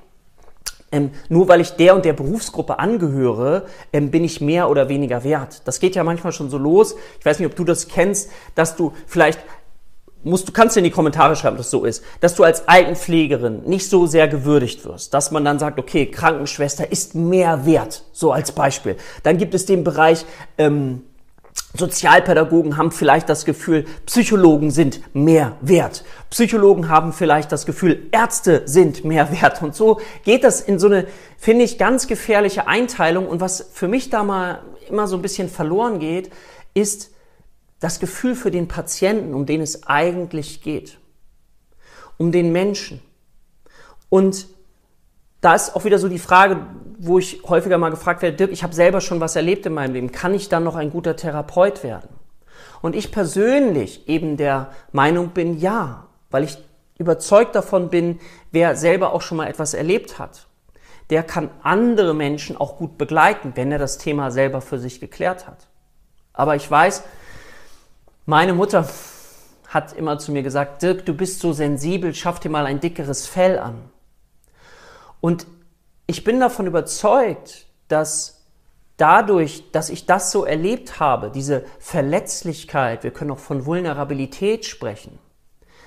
ähm, 0.92 1.12
nur 1.30 1.48
weil 1.48 1.62
ich 1.62 1.72
der 1.72 1.96
und 1.96 2.06
der 2.06 2.14
Berufsgruppe 2.14 2.80
angehöre, 2.80 3.66
ähm, 3.94 4.12
bin 4.12 4.24
ich 4.24 4.42
mehr 4.42 4.70
oder 4.70 4.90
weniger 4.90 5.24
wert. 5.24 5.62
Das 5.66 5.80
geht 5.80 5.96
ja 5.96 6.04
manchmal 6.04 6.34
schon 6.34 6.50
so 6.50 6.58
los. 6.58 6.96
Ich 7.20 7.26
weiß 7.26 7.40
nicht, 7.40 7.48
ob 7.48 7.56
du 7.56 7.64
das 7.64 7.88
kennst, 7.88 8.30
dass 8.56 8.76
du 8.76 8.94
vielleicht 9.06 9.40
musst, 10.24 10.48
du 10.48 10.52
kannst 10.52 10.76
in 10.78 10.84
die 10.84 10.92
Kommentare 10.92 11.36
schreiben, 11.36 11.58
dass 11.58 11.68
das 11.68 11.72
so 11.72 11.86
ist, 11.86 12.04
dass 12.20 12.36
du 12.36 12.44
als 12.44 12.68
Altenpflegerin 12.68 13.64
nicht 13.66 13.90
so 13.90 14.06
sehr 14.06 14.28
gewürdigt 14.28 14.86
wirst, 14.86 15.14
dass 15.14 15.32
man 15.32 15.46
dann 15.46 15.60
sagt, 15.60 15.80
okay, 15.80 16.06
Krankenschwester 16.08 16.92
ist 16.92 17.16
mehr 17.16 17.66
wert, 17.66 18.04
so 18.12 18.32
als 18.32 18.52
Beispiel. 18.52 18.98
Dann 19.24 19.38
gibt 19.38 19.54
es 19.54 19.66
den 19.66 19.84
Bereich 19.84 20.26
ähm, 20.58 21.04
Sozialpädagogen 21.74 22.78
haben 22.78 22.92
vielleicht 22.92 23.30
das 23.30 23.46
Gefühl, 23.46 23.86
Psychologen 24.08 24.72
sind 24.72 25.02
mehr 25.14 25.56
wert. 25.62 26.04
Psychologen 26.32 26.90
haben 26.90 27.14
vielleicht 27.14 27.52
das 27.52 27.66
Gefühl, 27.68 28.08
Ärzte 28.12 28.64
sind 28.66 29.06
mehr 29.06 29.32
wert. 29.42 29.62
Und 29.62 29.76
so 29.76 30.00
geht 30.24 30.44
das 30.44 30.62
in 30.62 30.80
so 30.80 30.88
eine, 30.88 31.06
finde 31.38 31.66
ich, 31.66 31.78
ganz 31.78 32.08
gefährliche 32.08 32.68
Einteilung. 32.68 33.28
Und 33.28 33.40
was 33.40 33.70
für 33.72 33.88
mich 33.88 34.10
da 34.10 34.24
mal 34.24 34.64
immer 34.90 35.08
so 35.08 35.16
ein 35.16 35.22
bisschen 35.22 35.50
verloren 35.50 36.00
geht, 36.00 36.32
ist 36.74 37.12
das 37.80 38.00
Gefühl 38.00 38.36
für 38.36 38.52
den 38.52 38.68
Patienten, 38.68 39.34
um 39.34 39.46
den 39.46 39.62
es 39.62 39.88
eigentlich 39.88 40.62
geht. 40.62 40.98
Um 42.18 42.32
den 42.32 42.52
Menschen. 42.52 43.00
Und 44.10 44.48
da 45.42 45.56
ist 45.56 45.76
auch 45.76 45.86
wieder 45.86 46.00
so 46.00 46.08
die 46.10 46.20
Frage, 46.20 46.58
wo 46.98 47.18
ich 47.18 47.42
häufiger 47.48 47.78
mal 47.78 47.92
gefragt 47.92 48.22
werde, 48.22 48.36
Dirk, 48.36 48.52
ich 48.52 48.64
habe 48.64 48.74
selber 48.74 49.00
schon 49.02 49.22
was 49.22 49.36
erlebt 49.36 49.66
in 49.66 49.74
meinem 49.74 49.94
Leben, 49.94 50.12
kann 50.12 50.34
ich 50.34 50.50
dann 50.50 50.64
noch 50.64 50.76
ein 50.76 50.92
guter 50.92 51.16
Therapeut 51.16 51.84
werden? 51.84 52.10
Und 52.82 52.96
ich 52.96 53.12
persönlich 53.12 54.08
eben 54.08 54.38
der 54.38 54.72
Meinung 54.92 55.30
bin, 55.30 55.58
ja, 55.58 56.08
weil 56.30 56.44
ich 56.44 56.58
überzeugt 56.98 57.56
davon 57.56 57.90
bin, 57.90 58.20
wer 58.52 58.76
selber 58.76 59.14
auch 59.14 59.22
schon 59.22 59.38
mal 59.38 59.48
etwas 59.48 59.74
erlebt 59.74 60.20
hat, 60.20 60.48
der 61.10 61.24
kann 61.24 61.50
andere 61.64 62.14
Menschen 62.14 62.58
auch 62.58 62.78
gut 62.78 62.98
begleiten, 62.98 63.54
wenn 63.56 63.72
er 63.72 63.80
das 63.80 63.98
Thema 63.98 64.32
selber 64.32 64.62
für 64.62 64.78
sich 64.78 65.00
geklärt 65.00 65.48
hat. 65.48 65.68
Aber 66.34 66.56
ich 66.56 66.70
weiß, 66.70 67.04
meine 68.26 68.54
Mutter 68.54 68.88
hat 69.68 69.94
immer 69.94 70.20
zu 70.20 70.32
mir 70.32 70.44
gesagt, 70.44 70.82
Dirk, 70.84 71.06
du 71.06 71.14
bist 71.14 71.40
so 71.40 71.54
sensibel, 71.54 72.14
schaff 72.14 72.40
dir 72.40 72.50
mal 72.50 72.66
ein 72.66 72.80
dickeres 72.80 73.28
Fell 73.28 73.58
an. 73.58 73.76
Und 75.22 75.48
ich 76.08 76.24
bin 76.24 76.40
davon 76.40 76.68
überzeugt, 76.68 77.68
dass 77.88 78.46
dadurch, 78.98 79.72
dass 79.72 79.90
ich 79.90 80.06
das 80.06 80.32
so 80.32 80.46
erlebt 80.46 81.00
habe, 81.00 81.32
diese 81.32 81.66
Verletzlichkeit, 81.80 83.04
wir 83.04 83.12
können 83.12 83.32
auch 83.32 83.40
von 83.40 83.66
Vulnerabilität 83.66 84.66
sprechen, 84.66 85.20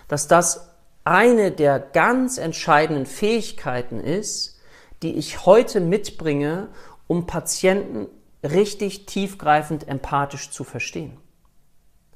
dass 0.09 0.29
das 0.29 0.71
eine 1.05 1.51
der 1.51 1.81
ganz 1.81 2.39
entscheidenden 2.39 3.07
Fähigkeiten 3.07 4.01
ist, 4.01 4.61
die 5.03 5.17
ich 5.17 5.45
heute 5.47 5.81
mitbringe, 5.81 6.69
um 7.07 7.27
Patienten 7.27 8.07
richtig 8.43 9.07
tiefgreifend 9.07 9.89
empathisch 9.89 10.51
zu 10.51 10.65
verstehen. 10.65 11.19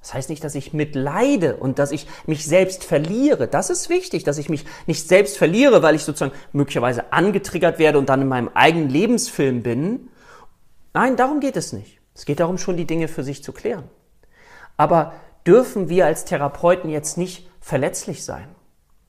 Das 0.06 0.14
heißt 0.14 0.30
nicht, 0.30 0.44
dass 0.44 0.54
ich 0.54 0.72
mitleide 0.72 1.56
und 1.56 1.80
dass 1.80 1.90
ich 1.90 2.06
mich 2.26 2.46
selbst 2.46 2.84
verliere. 2.84 3.48
Das 3.48 3.70
ist 3.70 3.88
wichtig, 3.88 4.22
dass 4.22 4.38
ich 4.38 4.48
mich 4.48 4.64
nicht 4.86 5.08
selbst 5.08 5.36
verliere, 5.36 5.82
weil 5.82 5.96
ich 5.96 6.04
sozusagen 6.04 6.30
möglicherweise 6.52 7.12
angetriggert 7.12 7.80
werde 7.80 7.98
und 7.98 8.08
dann 8.08 8.22
in 8.22 8.28
meinem 8.28 8.48
eigenen 8.54 8.88
Lebensfilm 8.88 9.64
bin. 9.64 10.08
Nein, 10.94 11.16
darum 11.16 11.40
geht 11.40 11.56
es 11.56 11.72
nicht. 11.72 11.98
Es 12.14 12.24
geht 12.24 12.38
darum, 12.38 12.56
schon 12.56 12.76
die 12.76 12.86
Dinge 12.86 13.08
für 13.08 13.24
sich 13.24 13.42
zu 13.42 13.52
klären. 13.52 13.82
Aber 14.76 15.12
dürfen 15.44 15.88
wir 15.88 16.06
als 16.06 16.24
Therapeuten 16.24 16.88
jetzt 16.88 17.18
nicht 17.18 17.50
verletzlich 17.60 18.24
sein? 18.24 18.46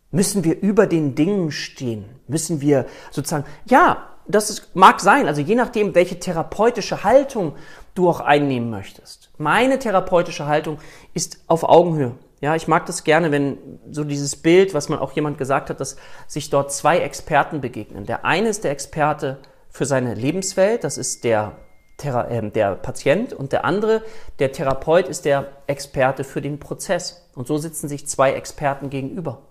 Müssen 0.10 0.44
wir 0.44 0.60
über 0.60 0.88
den 0.88 1.14
Dingen 1.14 1.52
stehen? 1.52 2.06
Müssen 2.28 2.60
wir 2.60 2.88
sozusagen, 3.12 3.46
ja, 3.66 4.17
das 4.28 4.50
ist, 4.50 4.76
mag 4.76 5.00
sein, 5.00 5.28
also 5.28 5.42
je 5.42 5.56
nachdem, 5.56 5.96
welche 5.96 6.20
therapeutische 6.20 7.04
Haltung 7.04 7.56
du 7.96 8.10
auch 8.10 8.20
einnehmen 8.20 8.70
möchtest. 8.70 9.30
Meine 9.38 9.80
therapeutische 9.80 10.46
Haltung 10.46 10.80
ist 11.14 11.40
auf 11.48 11.64
Augenhöhe. 11.64 12.16
Ja, 12.40 12.56
ich 12.56 12.68
mag 12.68 12.86
das 12.86 13.04
gerne, 13.04 13.32
wenn 13.32 13.58
so 13.90 14.04
dieses 14.04 14.36
Bild, 14.36 14.74
was 14.74 14.90
man 14.90 15.00
auch 15.00 15.12
jemand 15.14 15.40
gesagt 15.40 15.70
hat, 15.70 15.80
dass 15.80 15.98
sich 16.28 16.52
dort 16.52 16.72
zwei 16.72 17.00
Experten 17.00 17.62
begegnen. 17.62 18.06
Der 18.06 18.26
eine 18.26 18.50
ist 18.50 18.64
der 18.64 18.72
Experte 18.72 19.40
für 19.70 19.86
seine 19.86 20.14
Lebenswelt, 20.14 20.84
das 20.84 20.98
ist 20.98 21.24
der, 21.24 21.54
Thera 21.98 22.28
äh, 22.28 22.52
der 22.52 22.76
Patient, 22.76 23.34
und 23.34 23.54
der 23.54 23.66
andere, 23.66 24.04
der 24.38 24.52
Therapeut, 24.52 25.08
ist 25.08 25.26
der 25.26 25.48
Experte 25.66 26.24
für 26.24 26.42
den 26.42 26.60
Prozess. 26.60 27.28
Und 27.34 27.48
so 27.48 27.58
sitzen 27.58 27.88
sich 27.90 28.08
zwei 28.08 28.34
Experten 28.34 28.92
gegenüber. 28.92 29.42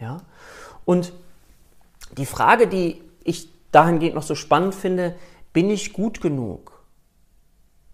Ja, 0.00 0.22
und 0.86 1.12
die 2.16 2.26
Frage, 2.26 2.66
die 2.66 3.02
ich 3.22 3.48
dahingehend 3.74 4.14
noch 4.14 4.22
so 4.22 4.34
spannend 4.34 4.74
finde, 4.74 5.16
bin 5.52 5.70
ich 5.70 5.92
gut 5.92 6.20
genug? 6.20 6.84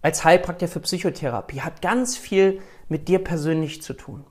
Als 0.01 0.23
Heilpraktiker 0.23 0.71
für 0.71 0.79
Psychotherapie 0.79 1.61
hat 1.61 1.81
ganz 1.81 2.17
viel 2.17 2.59
mit 2.89 3.07
dir 3.07 3.23
persönlich 3.23 3.81
zu 3.81 3.93
tun. 3.93 4.25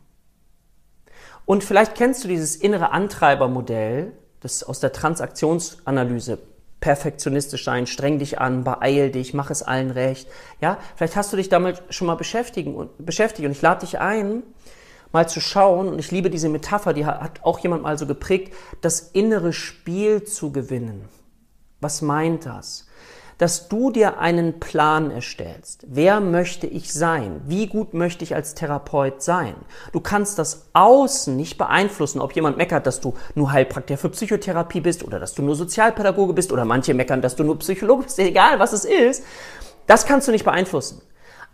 Und 1.46 1.64
vielleicht 1.64 1.94
kennst 1.94 2.24
du 2.24 2.28
dieses 2.28 2.56
innere 2.56 2.92
Antreibermodell, 2.92 4.12
das 4.40 4.62
aus 4.62 4.80
der 4.80 4.92
Transaktionsanalyse 4.92 6.38
perfektionistisch 6.80 7.64
sein, 7.64 7.86
streng 7.86 8.18
dich 8.18 8.38
an, 8.38 8.64
beeil 8.64 9.10
dich, 9.10 9.34
mach 9.34 9.50
es 9.50 9.62
allen 9.62 9.90
recht. 9.90 10.28
Ja, 10.60 10.78
vielleicht 10.96 11.16
hast 11.16 11.32
du 11.32 11.36
dich 11.36 11.48
damit 11.48 11.82
schon 11.90 12.06
mal 12.06 12.14
beschäftigen 12.14 12.74
und 12.74 13.04
beschäftigt 13.04 13.46
und 13.46 13.52
ich 13.52 13.62
lade 13.62 13.80
dich 13.80 13.98
ein, 13.98 14.42
mal 15.12 15.28
zu 15.28 15.40
schauen 15.40 15.88
und 15.88 15.98
ich 15.98 16.10
liebe 16.10 16.30
diese 16.30 16.48
Metapher, 16.48 16.92
die 16.92 17.04
hat 17.04 17.42
auch 17.42 17.58
jemand 17.58 17.82
mal 17.82 17.98
so 17.98 18.06
geprägt, 18.06 18.54
das 18.80 19.00
innere 19.00 19.52
Spiel 19.52 20.24
zu 20.24 20.52
gewinnen. 20.52 21.08
Was 21.80 22.02
meint 22.02 22.46
das? 22.46 22.86
Dass 23.38 23.68
du 23.68 23.90
dir 23.90 24.18
einen 24.18 24.60
Plan 24.60 25.10
erstellst. 25.10 25.86
Wer 25.88 26.20
möchte 26.20 26.66
ich 26.66 26.92
sein? 26.92 27.40
Wie 27.46 27.68
gut 27.68 27.94
möchte 27.94 28.22
ich 28.22 28.34
als 28.34 28.54
Therapeut 28.54 29.22
sein? 29.22 29.54
Du 29.92 30.00
kannst 30.00 30.38
das 30.38 30.66
Außen 30.74 31.34
nicht 31.36 31.56
beeinflussen, 31.56 32.20
ob 32.20 32.34
jemand 32.34 32.58
meckert, 32.58 32.86
dass 32.86 33.00
du 33.00 33.14
nur 33.34 33.50
Heilpraktiker 33.50 33.96
für 33.96 34.10
Psychotherapie 34.10 34.82
bist 34.82 35.02
oder 35.02 35.18
dass 35.18 35.32
du 35.32 35.42
nur 35.42 35.56
Sozialpädagoge 35.56 36.34
bist 36.34 36.52
oder 36.52 36.66
manche 36.66 36.92
meckern, 36.92 37.22
dass 37.22 37.34
du 37.34 37.44
nur 37.44 37.58
Psychologe 37.60 38.04
bist, 38.04 38.18
egal 38.18 38.58
was 38.58 38.74
es 38.74 38.84
ist. 38.84 39.24
Das 39.86 40.04
kannst 40.04 40.28
du 40.28 40.32
nicht 40.32 40.44
beeinflussen. 40.44 41.00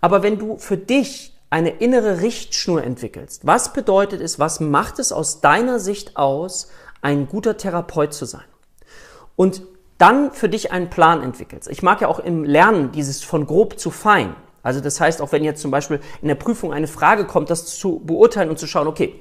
Aber 0.01 0.25
wenn 0.25 0.39
du 0.39 0.59
für 0.59 0.77
dich 0.77 1.39
eine 1.51 1.71
innere 1.71 2.21
Richtschnur 2.21 2.83
entwickelst, 2.83 3.47
was 3.47 3.73
bedeutet 3.73 4.21
es, 4.21 4.41
was 4.41 4.59
macht 4.59 4.99
es 4.99 5.13
aus 5.13 5.41
deiner 5.41 5.79
Sicht 5.79 6.17
aus, 6.17 6.69
ein 7.01 7.29
guter 7.29 7.57
Therapeut 7.57 8.13
zu 8.13 8.25
sein? 8.25 8.45
Und 9.37 9.63
dann 9.99 10.33
für 10.33 10.49
dich 10.49 10.73
einen 10.73 10.91
Plan 10.91 11.23
entwickelst. 11.23 11.69
Ich 11.69 11.83
mag 11.83 12.01
ja 12.01 12.09
auch 12.09 12.19
im 12.19 12.45
Lernen 12.45 12.93
dieses 12.93 13.23
von 13.23 13.47
grob 13.47 13.79
zu 13.79 13.91
fein. 13.91 14.35
Also 14.63 14.81
das 14.81 15.01
heißt, 15.01 15.23
auch 15.23 15.33
wenn 15.33 15.45
jetzt 15.45 15.63
zum 15.63 15.71
Beispiel 15.71 16.01
in 16.23 16.29
der 16.29 16.35
Prüfung 16.35 16.73
eine 16.73 16.89
Frage 16.89 17.25
kommt, 17.25 17.51
das 17.51 17.67
zu 17.79 18.01
beurteilen 18.05 18.51
und 18.51 18.59
zu 18.59 18.67
schauen, 18.67 18.89
okay, 18.89 19.15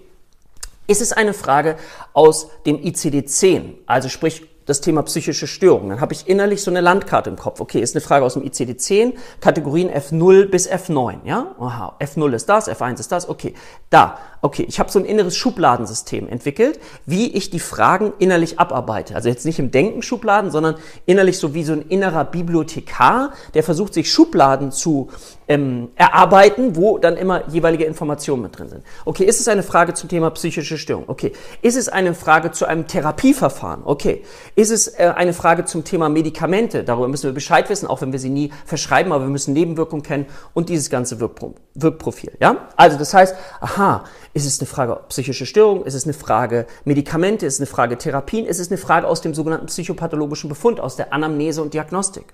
ist 0.88 1.02
es 1.02 1.14
eine 1.14 1.34
Frage 1.34 1.78
aus 2.14 2.50
dem 2.66 2.78
ICD-10, 2.78 3.76
also 3.86 4.10
sprich 4.10 4.48
das 4.66 4.82
Thema 4.82 5.04
psychische 5.04 5.48
Störungen. 5.48 5.90
Dann 5.90 6.02
habe 6.02 6.14
ich 6.14 6.28
innerlich 6.28 6.62
so 6.64 6.72
eine 6.72 6.82
Landkarte 6.82 7.30
im 7.30 7.36
Kopf. 7.36 7.60
Okay, 7.60 7.80
ist 7.80 7.96
eine 7.96 8.02
Frage 8.02 8.26
aus 8.26 8.34
dem 8.34 8.44
ICD-10, 8.44 9.14
Kategorien 9.40 9.90
F0 9.90 10.48
bis 10.48 10.70
F9, 10.70 11.18
ja? 11.26 11.56
Aha, 11.60 11.96
F0 12.00 12.34
ist 12.34 12.48
das, 12.48 12.70
F1 12.70 13.00
ist 13.00 13.12
das, 13.12 13.30
okay. 13.30 13.54
Da, 13.90 14.18
okay, 14.42 14.66
ich 14.68 14.80
habe 14.80 14.92
so 14.92 15.00
ein 15.00 15.06
inneres 15.06 15.38
Schubladensystem 15.38 16.28
entwickelt, 16.28 16.80
wie 17.06 17.32
ich 17.34 17.50
die 17.50 17.60
Fragen 17.60 18.14
innerlich 18.20 18.60
abarbeite. 18.60 19.16
Also 19.16 19.30
jetzt 19.30 19.46
nicht 19.46 19.60
im 19.60 19.72
Denken 19.72 20.02
Schubladen, 20.02 20.52
sondern 20.52 20.76
innerlich 21.06 21.38
so 21.38 21.54
wie 21.54 21.64
so 21.64 21.74
ein 21.74 21.84
innerer 21.84 22.26
Bibliothekar, 22.26 23.34
der 23.54 23.64
versucht, 23.64 23.94
sich 23.94 24.12
Schubladen 24.12 24.72
zu 24.72 25.10
ähm, 25.48 25.90
erarbeiten, 25.96 26.76
wo 26.76 26.98
dann 26.98 27.18
immer 27.18 27.48
jeweilige 27.50 27.86
Informationen 27.86 28.44
mit 28.44 28.58
drin 28.58 28.70
sind. 28.70 28.84
Okay, 29.06 29.24
ist 29.24 29.40
es 29.40 29.48
eine 29.48 29.64
Frage 29.64 29.94
zum 29.94 30.10
Thema 30.10 30.30
psychische 30.32 30.78
Störung? 30.78 31.06
Okay. 31.08 31.34
Ist 31.62 31.76
es 31.76 31.90
eine 31.90 32.14
Frage 32.14 32.52
zu 32.52 32.66
einem 32.66 32.88
Therapieverfahren? 32.88 33.82
Okay. 33.86 34.24
Ist 34.56 34.72
es 34.72 34.88
äh, 34.88 35.14
eine 35.16 35.34
Frage 35.34 35.66
zum 35.66 35.84
Thema 35.84 36.10
Medikamente? 36.10 36.84
Darüber 36.84 37.08
müssen 37.08 37.26
wir 37.26 37.34
Bescheid 37.34 37.70
wissen, 37.70 37.88
auch 37.88 38.02
wenn 38.02 38.12
wir 38.12 38.20
sie 38.20 38.30
nie 38.30 38.52
verschreiben, 38.66 39.12
aber 39.12 39.26
wir 39.26 39.32
müssen 39.32 39.54
Nebenwirkungen 39.54 40.04
kennen 40.04 40.26
und 40.54 40.70
dieses 40.70 40.90
ganze 40.90 41.20
Wirkpro 41.20 41.56
Wirkprofil. 41.76 42.32
Ja? 42.40 42.70
Also 42.78 42.98
das 42.98 43.14
heißt, 43.14 43.36
aha, 43.60 44.06
ist 44.34 44.46
es 44.46 44.60
eine 44.60 44.68
Frage 44.68 45.00
psychische 45.10 45.46
Störung? 45.46 45.86
Ist 45.86 45.94
es 45.94 46.06
eine 46.06 46.14
Frage 46.14 46.66
Medikamente? 46.86 47.46
Ist 47.46 47.56
es 47.56 47.60
eine 47.60 47.68
Frage 47.68 47.98
Therapien? 47.98 48.46
Ist 48.46 48.60
es 48.60 48.70
eine 48.70 48.78
Frage 48.78 49.08
aus 49.08 49.22
dem 49.22 49.34
sogenannten 49.34 49.68
psychopathologischen 49.68 50.50
Befund, 50.50 50.80
aus 50.80 50.96
der 50.96 51.14
Anamnese 51.14 51.62
und 51.62 51.74
Diagnostik? 51.74 52.34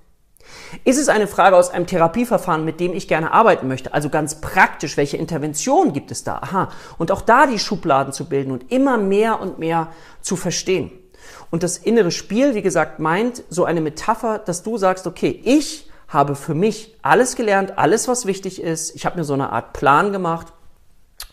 Ist 0.84 0.98
es 0.98 1.10
eine 1.10 1.27
Frage 1.27 1.55
aus 1.55 1.70
einem 1.70 1.88
Therapieverfahren, 1.88 2.63
mit 2.65 2.79
dem 2.79 2.93
ich 2.93 3.08
gerne 3.08 3.31
arbeiten 3.34 3.67
möchte? 3.67 3.93
Also 3.93 4.10
ganz 4.10 4.41
praktisch, 4.41 4.98
welche 4.98 5.17
Interventionen 5.17 5.93
gibt 5.93 6.12
es 6.12 6.24
da? 6.24 6.38
Aha. 6.38 6.70
Und 6.98 7.12
auch 7.12 7.22
da 7.22 7.46
die 7.46 7.60
Schubladen 7.60 8.13
zu 8.13 8.29
bilden 8.29 8.51
und 8.51 8.72
immer 8.72 8.98
mehr 8.98 9.39
und 9.39 9.60
mehr 9.60 9.89
zu 10.22 10.36
verstehen. 10.36 10.91
Und 11.50 11.63
das 11.63 11.77
innere 11.77 12.12
Spiel, 12.12 12.55
wie 12.55 12.62
gesagt, 12.62 13.00
meint 13.00 13.43
so 13.50 13.65
eine 13.65 13.81
Metapher, 13.81 14.39
dass 14.39 14.63
du 14.63 14.77
sagst, 14.77 15.08
okay, 15.08 15.41
ich 15.43 15.89
habe 16.08 16.36
für 16.36 16.53
mich 16.53 16.98
alles 17.01 17.36
gelernt, 17.36 17.77
alles, 17.77 18.08
was 18.08 18.25
wichtig 18.25 18.62
ist. 18.62 18.96
Ich 18.96 19.05
habe 19.05 19.17
mir 19.17 19.24
so 19.24 19.34
eine 19.34 19.51
Art 19.51 19.74
Plan 19.74 20.12
gemacht. 20.12 20.48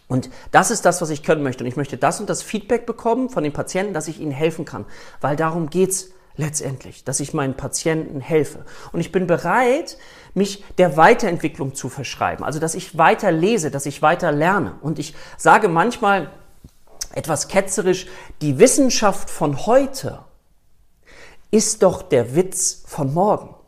Und 0.06 0.30
das 0.52 0.70
ist 0.70 0.84
das, 0.84 1.02
was 1.02 1.10
ich 1.10 1.22
können 1.22 1.42
möchte. 1.42 1.64
Und 1.64 1.68
ich 1.68 1.76
möchte 1.76 1.96
das 1.96 2.20
und 2.20 2.30
das 2.30 2.42
Feedback 2.42 2.86
bekommen 2.86 3.28
von 3.28 3.42
den 3.42 3.52
Patienten, 3.52 3.92
dass 3.92 4.08
ich 4.08 4.20
ihnen 4.20 4.32
helfen 4.32 4.64
kann. 4.64 4.86
Weil 5.20 5.36
darum 5.36 5.68
geht's 5.68 6.10
letztendlich, 6.38 7.04
dass 7.04 7.20
ich 7.20 7.34
meinen 7.34 7.54
Patienten 7.54 8.20
helfe. 8.20 8.64
Und 8.92 9.00
ich 9.00 9.12
bin 9.12 9.26
bereit, 9.26 9.98
mich 10.34 10.64
der 10.78 10.96
Weiterentwicklung 10.96 11.74
zu 11.74 11.88
verschreiben. 11.88 12.44
Also, 12.44 12.60
dass 12.60 12.74
ich 12.74 12.96
weiter 12.96 13.30
lese, 13.30 13.70
dass 13.70 13.86
ich 13.86 14.00
weiter 14.00 14.32
lerne. 14.32 14.76
Und 14.80 14.98
ich 14.98 15.14
sage 15.36 15.68
manchmal 15.68 16.30
etwas 17.12 17.48
ketzerisch, 17.48 18.06
die 18.40 18.58
Wissenschaft 18.58 19.28
von 19.28 19.66
heute 19.66 20.20
ist 21.50 21.82
doch 21.82 22.02
der 22.02 22.34
Witz 22.34 22.82
von 22.86 23.12
morgen. 23.12 23.54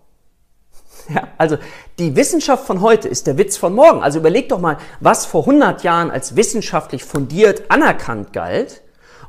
Ja, 1.08 1.26
also 1.38 1.56
die 1.98 2.14
Wissenschaft 2.14 2.66
von 2.66 2.82
heute 2.82 3.08
ist 3.08 3.26
der 3.26 3.36
Witz 3.36 3.56
von 3.56 3.74
morgen. 3.74 4.00
Also 4.00 4.20
überleg 4.20 4.48
doch 4.48 4.60
mal, 4.60 4.76
was 5.00 5.26
vor 5.26 5.40
100 5.40 5.82
Jahren 5.82 6.08
als 6.08 6.36
wissenschaftlich 6.36 7.02
fundiert 7.02 7.68
anerkannt 7.68 8.32
galt 8.32 8.82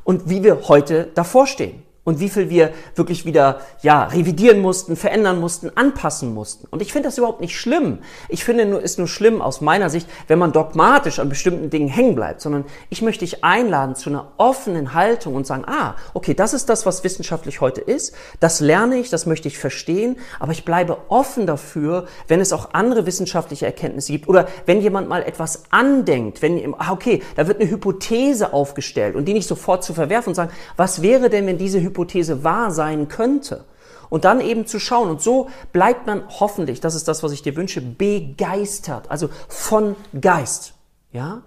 und 0.04 0.28
wie 0.28 0.44
wir 0.44 0.68
heute 0.68 1.10
davor 1.14 1.48
stehen 1.48 1.82
und 2.04 2.18
wie 2.18 2.28
viel 2.28 2.50
wir 2.50 2.72
wirklich 2.96 3.24
wieder 3.24 3.60
ja 3.82 4.04
revidieren 4.04 4.60
mussten, 4.60 4.96
verändern 4.96 5.38
mussten, 5.40 5.70
anpassen 5.76 6.34
mussten. 6.34 6.66
Und 6.68 6.82
ich 6.82 6.92
finde 6.92 7.08
das 7.08 7.18
überhaupt 7.18 7.40
nicht 7.40 7.56
schlimm. 7.56 7.98
Ich 8.28 8.44
finde 8.44 8.66
nur 8.66 8.82
ist 8.82 8.98
nur 8.98 9.06
schlimm 9.06 9.40
aus 9.40 9.60
meiner 9.60 9.88
Sicht, 9.88 10.08
wenn 10.26 10.38
man 10.38 10.50
dogmatisch 10.50 11.20
an 11.20 11.28
bestimmten 11.28 11.70
Dingen 11.70 11.88
hängen 11.88 12.16
bleibt, 12.16 12.40
sondern 12.40 12.64
ich 12.90 13.02
möchte 13.02 13.24
dich 13.24 13.44
einladen 13.44 13.94
zu 13.94 14.10
einer 14.10 14.32
offenen 14.36 14.94
Haltung 14.94 15.36
und 15.36 15.46
sagen, 15.46 15.64
ah, 15.66 15.94
okay, 16.12 16.34
das 16.34 16.54
ist 16.54 16.68
das, 16.68 16.86
was 16.86 17.04
wissenschaftlich 17.04 17.60
heute 17.60 17.80
ist. 17.80 18.14
Das 18.40 18.58
lerne 18.58 18.96
ich, 18.96 19.08
das 19.08 19.26
möchte 19.26 19.46
ich 19.46 19.58
verstehen, 19.58 20.16
aber 20.40 20.50
ich 20.50 20.64
bleibe 20.64 20.98
offen 21.08 21.46
dafür, 21.46 22.06
wenn 22.26 22.40
es 22.40 22.52
auch 22.52 22.70
andere 22.72 23.06
wissenschaftliche 23.06 23.66
Erkenntnisse 23.66 24.10
gibt 24.10 24.28
oder 24.28 24.48
wenn 24.66 24.80
jemand 24.80 25.08
mal 25.08 25.22
etwas 25.22 25.64
andenkt, 25.70 26.42
wenn 26.42 26.74
ah, 26.78 26.90
okay, 26.90 27.22
da 27.36 27.46
wird 27.46 27.60
eine 27.60 27.70
Hypothese 27.70 28.52
aufgestellt 28.52 29.14
und 29.14 29.26
die 29.26 29.34
nicht 29.34 29.46
sofort 29.46 29.84
zu 29.84 29.94
verwerfen 29.94 30.30
und 30.30 30.34
sagen, 30.34 30.50
was 30.76 31.00
wäre 31.00 31.30
denn, 31.30 31.46
wenn 31.46 31.58
diese 31.58 31.80
Hypothese 31.80 31.91
Hypothese 31.92 32.42
wahr 32.42 32.70
sein 32.70 33.08
könnte. 33.08 33.64
Und 34.08 34.24
dann 34.24 34.40
eben 34.40 34.66
zu 34.66 34.78
schauen. 34.78 35.08
Und 35.08 35.22
so 35.22 35.48
bleibt 35.72 36.06
man 36.06 36.24
hoffentlich, 36.28 36.80
das 36.80 36.94
ist 36.94 37.08
das, 37.08 37.22
was 37.22 37.32
ich 37.32 37.42
dir 37.42 37.56
wünsche, 37.56 37.80
begeistert. 37.80 39.10
Also 39.10 39.30
von 39.48 39.96
Geist. 40.20 40.74
Ja? 41.12 41.42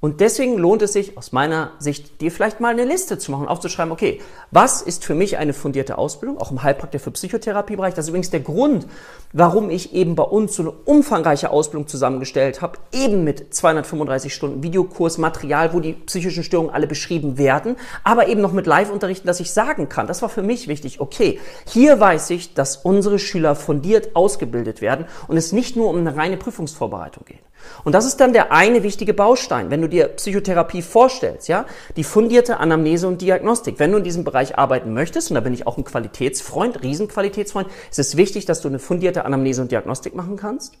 Und 0.00 0.20
deswegen 0.20 0.56
lohnt 0.56 0.80
es 0.80 0.94
sich 0.94 1.18
aus 1.18 1.32
meiner 1.32 1.72
Sicht, 1.78 2.22
dir 2.22 2.32
vielleicht 2.32 2.58
mal 2.58 2.72
eine 2.72 2.84
Liste 2.84 3.18
zu 3.18 3.30
machen, 3.30 3.46
aufzuschreiben, 3.46 3.92
okay, 3.92 4.20
was 4.50 4.80
ist 4.80 5.04
für 5.04 5.14
mich 5.14 5.36
eine 5.36 5.52
fundierte 5.52 5.98
Ausbildung, 5.98 6.38
auch 6.38 6.50
im 6.50 6.62
Heilpraktiker 6.62 7.04
für 7.04 7.10
Psychotherapiebereich. 7.10 7.92
Das 7.92 8.06
ist 8.06 8.08
übrigens 8.08 8.30
der 8.30 8.40
Grund, 8.40 8.86
warum 9.34 9.68
ich 9.68 9.92
eben 9.92 10.14
bei 10.14 10.22
uns 10.22 10.56
so 10.56 10.62
eine 10.62 10.70
umfangreiche 10.70 11.50
Ausbildung 11.50 11.86
zusammengestellt 11.86 12.62
habe, 12.62 12.78
eben 12.92 13.24
mit 13.24 13.52
235 13.52 14.32
Stunden 14.32 14.62
Videokurs, 14.62 15.18
Material, 15.18 15.74
wo 15.74 15.80
die 15.80 15.92
psychischen 15.92 16.44
Störungen 16.44 16.72
alle 16.72 16.86
beschrieben 16.86 17.36
werden, 17.36 17.76
aber 18.02 18.28
eben 18.28 18.40
noch 18.40 18.52
mit 18.52 18.66
Live-Unterrichten, 18.66 19.26
dass 19.26 19.40
ich 19.40 19.52
sagen 19.52 19.90
kann, 19.90 20.06
das 20.06 20.22
war 20.22 20.30
für 20.30 20.42
mich 20.42 20.66
wichtig, 20.66 21.00
okay, 21.00 21.38
hier 21.66 22.00
weiß 22.00 22.30
ich, 22.30 22.54
dass 22.54 22.78
unsere 22.78 23.18
Schüler 23.18 23.54
fundiert 23.54 24.16
ausgebildet 24.16 24.80
werden 24.80 25.04
und 25.28 25.36
es 25.36 25.52
nicht 25.52 25.76
nur 25.76 25.90
um 25.90 25.98
eine 25.98 26.16
reine 26.16 26.38
Prüfungsvorbereitung 26.38 27.26
geht. 27.26 27.49
Und 27.84 27.94
das 27.94 28.04
ist 28.04 28.20
dann 28.20 28.32
der 28.32 28.52
eine 28.52 28.82
wichtige 28.82 29.14
Baustein, 29.14 29.70
wenn 29.70 29.80
du 29.80 29.88
dir 29.88 30.08
Psychotherapie 30.08 30.82
vorstellst, 30.82 31.48
ja, 31.48 31.66
die 31.96 32.04
fundierte 32.04 32.58
Anamnese 32.58 33.08
und 33.08 33.22
Diagnostik. 33.22 33.78
Wenn 33.78 33.92
du 33.92 33.98
in 33.98 34.04
diesem 34.04 34.24
Bereich 34.24 34.58
arbeiten 34.58 34.92
möchtest, 34.92 35.30
und 35.30 35.34
da 35.34 35.40
bin 35.40 35.54
ich 35.54 35.66
auch 35.66 35.78
ein 35.78 35.84
Qualitätsfreund, 35.84 36.82
Riesenqualitätsfreund, 36.82 37.68
ist 37.90 37.98
es 37.98 38.16
wichtig, 38.16 38.44
dass 38.44 38.60
du 38.60 38.68
eine 38.68 38.78
fundierte 38.78 39.24
Anamnese 39.24 39.62
und 39.62 39.70
Diagnostik 39.70 40.14
machen 40.14 40.36
kannst. 40.36 40.74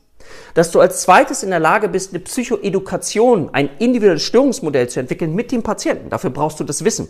Dass 0.54 0.70
du 0.70 0.80
als 0.80 1.02
zweites 1.02 1.42
in 1.42 1.50
der 1.50 1.60
Lage 1.60 1.88
bist, 1.88 2.12
eine 2.12 2.20
Psychoedukation, 2.20 3.50
ein 3.52 3.70
individuelles 3.78 4.22
Störungsmodell 4.22 4.88
zu 4.88 5.00
entwickeln 5.00 5.34
mit 5.34 5.50
dem 5.52 5.62
Patienten. 5.62 6.10
Dafür 6.10 6.30
brauchst 6.30 6.60
du 6.60 6.64
das 6.64 6.84
Wissen. 6.84 7.08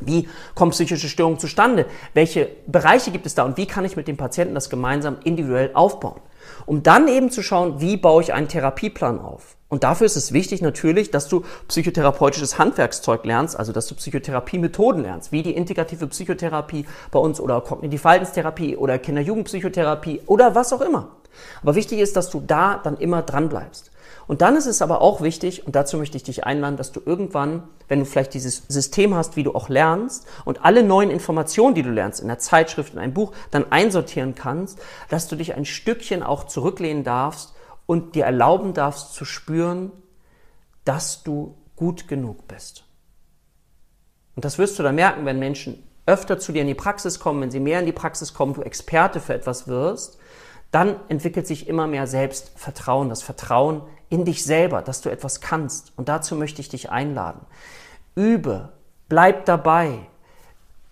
Wie 0.00 0.28
kommen 0.54 0.70
psychische 0.70 1.08
Störungen 1.08 1.38
zustande? 1.38 1.86
Welche 2.14 2.48
Bereiche 2.66 3.10
gibt 3.10 3.26
es 3.26 3.34
da 3.34 3.44
und 3.44 3.56
wie 3.56 3.66
kann 3.66 3.84
ich 3.84 3.96
mit 3.96 4.08
dem 4.08 4.16
Patienten 4.16 4.54
das 4.54 4.70
gemeinsam 4.70 5.18
individuell 5.24 5.70
aufbauen? 5.74 6.20
Um 6.66 6.82
dann 6.82 7.08
eben 7.08 7.30
zu 7.30 7.42
schauen, 7.42 7.80
wie 7.80 7.96
baue 7.96 8.22
ich 8.22 8.32
einen 8.32 8.48
Therapieplan 8.48 9.20
auf. 9.20 9.56
Und 9.68 9.84
dafür 9.84 10.06
ist 10.06 10.16
es 10.16 10.32
wichtig 10.32 10.62
natürlich, 10.62 11.12
dass 11.12 11.28
du 11.28 11.44
psychotherapeutisches 11.68 12.58
Handwerkszeug 12.58 13.24
lernst, 13.24 13.56
also 13.56 13.72
dass 13.72 13.86
du 13.86 13.94
Psychotherapiemethoden 13.94 15.02
lernst, 15.02 15.30
wie 15.30 15.44
die 15.44 15.54
integrative 15.54 16.08
Psychotherapie 16.08 16.86
bei 17.12 17.20
uns 17.20 17.40
oder 17.40 17.60
Kognitive 17.60 18.00
Verhaltenstherapie 18.00 18.76
oder 18.76 18.98
Kinder-Jugendpsychotherapie 18.98 20.22
oder 20.26 20.56
was 20.56 20.72
auch 20.72 20.80
immer. 20.80 21.12
Aber 21.62 21.76
wichtig 21.76 22.00
ist, 22.00 22.16
dass 22.16 22.30
du 22.30 22.42
da 22.44 22.80
dann 22.82 22.96
immer 22.96 23.22
dran 23.22 23.48
bleibst. 23.48 23.92
Und 24.30 24.42
dann 24.42 24.54
ist 24.54 24.66
es 24.66 24.80
aber 24.80 25.00
auch 25.00 25.22
wichtig, 25.22 25.66
und 25.66 25.74
dazu 25.74 25.96
möchte 25.96 26.16
ich 26.16 26.22
dich 26.22 26.44
einladen, 26.44 26.76
dass 26.76 26.92
du 26.92 27.00
irgendwann, 27.04 27.64
wenn 27.88 27.98
du 27.98 28.04
vielleicht 28.04 28.32
dieses 28.32 28.62
System 28.68 29.16
hast, 29.16 29.34
wie 29.34 29.42
du 29.42 29.56
auch 29.56 29.68
lernst 29.68 30.24
und 30.44 30.64
alle 30.64 30.84
neuen 30.84 31.10
Informationen, 31.10 31.74
die 31.74 31.82
du 31.82 31.90
lernst, 31.90 32.20
in 32.20 32.28
der 32.28 32.38
Zeitschrift, 32.38 32.92
in 32.92 33.00
einem 33.00 33.12
Buch, 33.12 33.32
dann 33.50 33.72
einsortieren 33.72 34.36
kannst, 34.36 34.78
dass 35.08 35.26
du 35.26 35.34
dich 35.34 35.56
ein 35.56 35.64
Stückchen 35.64 36.22
auch 36.22 36.44
zurücklehnen 36.44 37.02
darfst 37.02 37.54
und 37.86 38.14
dir 38.14 38.24
erlauben 38.24 38.72
darfst 38.72 39.14
zu 39.14 39.24
spüren, 39.24 39.90
dass 40.84 41.24
du 41.24 41.56
gut 41.74 42.06
genug 42.06 42.46
bist. 42.46 42.84
Und 44.36 44.44
das 44.44 44.58
wirst 44.58 44.78
du 44.78 44.84
dann 44.84 44.94
merken, 44.94 45.26
wenn 45.26 45.40
Menschen 45.40 45.82
öfter 46.06 46.38
zu 46.38 46.52
dir 46.52 46.62
in 46.62 46.68
die 46.68 46.74
Praxis 46.74 47.18
kommen, 47.18 47.40
wenn 47.40 47.50
sie 47.50 47.58
mehr 47.58 47.80
in 47.80 47.86
die 47.86 47.90
Praxis 47.90 48.32
kommen, 48.32 48.54
du 48.54 48.62
Experte 48.62 49.18
für 49.18 49.34
etwas 49.34 49.66
wirst, 49.66 50.20
dann 50.70 50.96
entwickelt 51.08 51.46
sich 51.46 51.68
immer 51.68 51.86
mehr 51.86 52.06
Selbstvertrauen, 52.06 53.08
das 53.08 53.22
Vertrauen 53.22 53.82
in 54.08 54.24
dich 54.24 54.44
selber, 54.44 54.82
dass 54.82 55.00
du 55.00 55.10
etwas 55.10 55.40
kannst. 55.40 55.92
Und 55.96 56.08
dazu 56.08 56.36
möchte 56.36 56.60
ich 56.60 56.68
dich 56.68 56.90
einladen. 56.90 57.40
Übe, 58.14 58.70
bleib 59.08 59.46
dabei, 59.46 59.98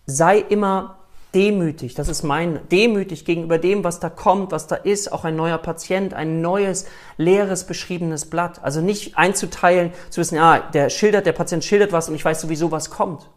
sei 0.06 0.38
immer 0.38 0.98
demütig, 1.34 1.94
das 1.94 2.08
ist 2.08 2.22
mein, 2.22 2.60
demütig 2.70 3.24
gegenüber 3.24 3.58
dem, 3.58 3.84
was 3.84 4.00
da 4.00 4.08
kommt, 4.08 4.50
was 4.50 4.66
da 4.66 4.76
ist, 4.76 5.12
auch 5.12 5.24
ein 5.24 5.36
neuer 5.36 5.58
Patient, 5.58 6.14
ein 6.14 6.40
neues, 6.40 6.86
leeres, 7.16 7.64
beschriebenes 7.64 8.30
Blatt. 8.30 8.62
Also 8.62 8.80
nicht 8.80 9.18
einzuteilen, 9.18 9.92
zu 10.10 10.20
wissen, 10.20 10.36
ja, 10.36 10.58
der 10.58 10.88
schildert, 10.88 11.26
der 11.26 11.32
Patient 11.32 11.64
schildert 11.64 11.92
was 11.92 12.08
und 12.08 12.14
ich 12.14 12.24
weiß 12.24 12.40
sowieso, 12.40 12.70
was 12.70 12.90
kommt. 12.90 13.28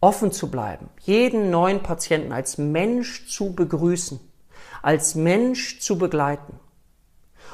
Offen 0.00 0.30
zu 0.30 0.50
bleiben, 0.50 0.88
jeden 1.00 1.50
neuen 1.50 1.82
Patienten 1.82 2.32
als 2.32 2.58
Mensch 2.58 3.26
zu 3.28 3.54
begrüßen, 3.54 4.20
als 4.86 5.16
Mensch 5.16 5.80
zu 5.80 5.98
begleiten. 5.98 6.60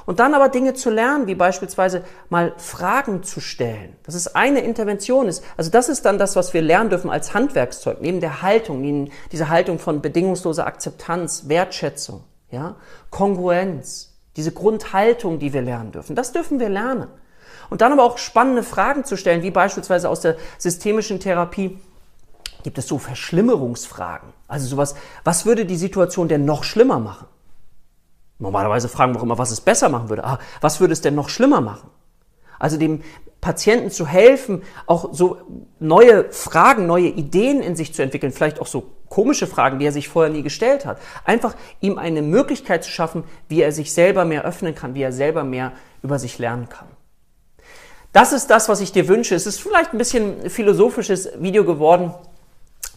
Und 0.05 0.21
dann 0.21 0.35
aber 0.35 0.51
Dinge 0.51 0.75
zu 0.75 0.91
lernen, 0.91 1.27
wie 1.29 1.35
beispielsweise 1.35 2.05
mal 2.29 2.53
Fragen 2.59 3.23
zu 3.23 3.41
stellen. 3.41 3.97
Das 4.03 4.15
ist 4.15 4.37
eine 4.37 4.61
Intervention. 4.61 5.29
Ist, 5.29 5.43
also 5.57 5.71
das 5.71 5.89
ist 5.89 6.05
dann 6.05 6.19
das, 6.19 6.37
was 6.37 6.53
wir 6.53 6.61
lernen 6.61 6.91
dürfen 6.91 7.09
als 7.09 7.33
Handwerkszeug, 7.33 8.03
neben 8.03 8.21
der 8.21 8.43
Haltung, 8.43 8.83
neben 8.83 9.11
dieser 9.31 9.49
Haltung 9.49 9.79
von 9.79 10.03
bedingungsloser 10.03 10.67
Akzeptanz, 10.67 11.49
Wertschätzung, 11.49 12.25
ja, 12.51 12.77
Kongruenz, 13.09 14.13
diese 14.37 14.53
Grundhaltung, 14.53 15.39
die 15.39 15.55
wir 15.55 15.63
lernen 15.63 15.93
dürfen. 15.93 16.15
Das 16.15 16.33
dürfen 16.33 16.61
wir 16.61 16.69
lernen. 16.69 17.09
Und 17.71 17.81
dann 17.81 17.93
aber 17.93 18.05
auch 18.05 18.19
spannende 18.19 18.63
Fragen 18.63 19.05
zu 19.05 19.17
stellen, 19.17 19.43
wie 19.43 19.51
beispielsweise 19.51 20.11
aus 20.11 20.21
der 20.21 20.37
systemischen 20.59 21.19
Therapie, 21.19 21.79
gibt 22.63 22.79
es 22.79 22.87
so 22.87 22.99
Verschlimmerungsfragen. 22.99 24.33
Also 24.49 24.67
sowas, 24.67 24.95
was 25.25 25.47
würde 25.47 25.67
die 25.67 25.77
Situation 25.77 26.29
denn 26.29 26.45
noch 26.45 26.65
schlimmer 26.65 26.99
machen? 26.99 27.27
Normalerweise 28.39 28.89
fragen 28.89 29.15
wir 29.15 29.21
auch 29.21 29.25
immer, 29.25 29.39
was 29.39 29.51
es 29.51 29.61
besser 29.61 29.89
machen 29.89 30.09
würde. 30.09 30.25
Ah, 30.25 30.39
was 30.61 30.81
würde 30.81 30.93
es 30.93 31.01
denn 31.01 31.15
noch 31.15 31.29
schlimmer 31.29 31.61
machen? 31.61 31.89
Also 32.59 32.77
dem 32.77 33.03
Patienten 33.41 33.91
zu 33.91 34.07
helfen, 34.07 34.63
auch 34.87 35.13
so 35.13 35.39
neue 35.81 36.31
Fragen, 36.31 36.87
neue 36.87 37.09
Ideen 37.09 37.61
in 37.61 37.75
sich 37.75 37.93
zu 37.93 38.03
entwickeln, 38.03 38.33
vielleicht 38.33 38.61
auch 38.61 38.69
so 38.69 38.85
komische 39.09 39.49
Fragen, 39.49 39.81
die 39.81 39.85
er 39.85 39.93
sich 39.93 40.09
vorher 40.09 40.33
nie 40.33 40.43
gestellt 40.43 40.87
hat. 40.87 40.99
Einfach 41.25 41.55
ihm 41.81 41.99
eine 41.99 42.23
Möglichkeit 42.23 42.85
zu 42.85 42.91
schaffen, 42.91 43.25
wie 43.49 43.61
er 43.61 43.73
sich 43.73 43.93
selber 43.93 44.25
mehr 44.25 44.45
öffnen 44.45 44.75
kann, 44.75 44.95
wie 44.95 45.03
er 45.03 45.13
selber 45.13 45.43
mehr 45.45 45.73
über 46.03 46.19
sich 46.19 46.39
lernen 46.39 46.69
kann. 46.69 46.87
Das 48.13 48.33
ist 48.33 48.49
das, 48.49 48.69
was 48.69 48.81
ich 48.81 48.93
dir 48.93 49.09
wünsche. 49.09 49.35
Es 49.35 49.47
ist 49.47 49.61
vielleicht 49.61 49.93
ein 49.93 49.99
bisschen 49.99 50.49
philosophisches 50.51 51.31
Video 51.41 51.65
geworden. 51.65 52.15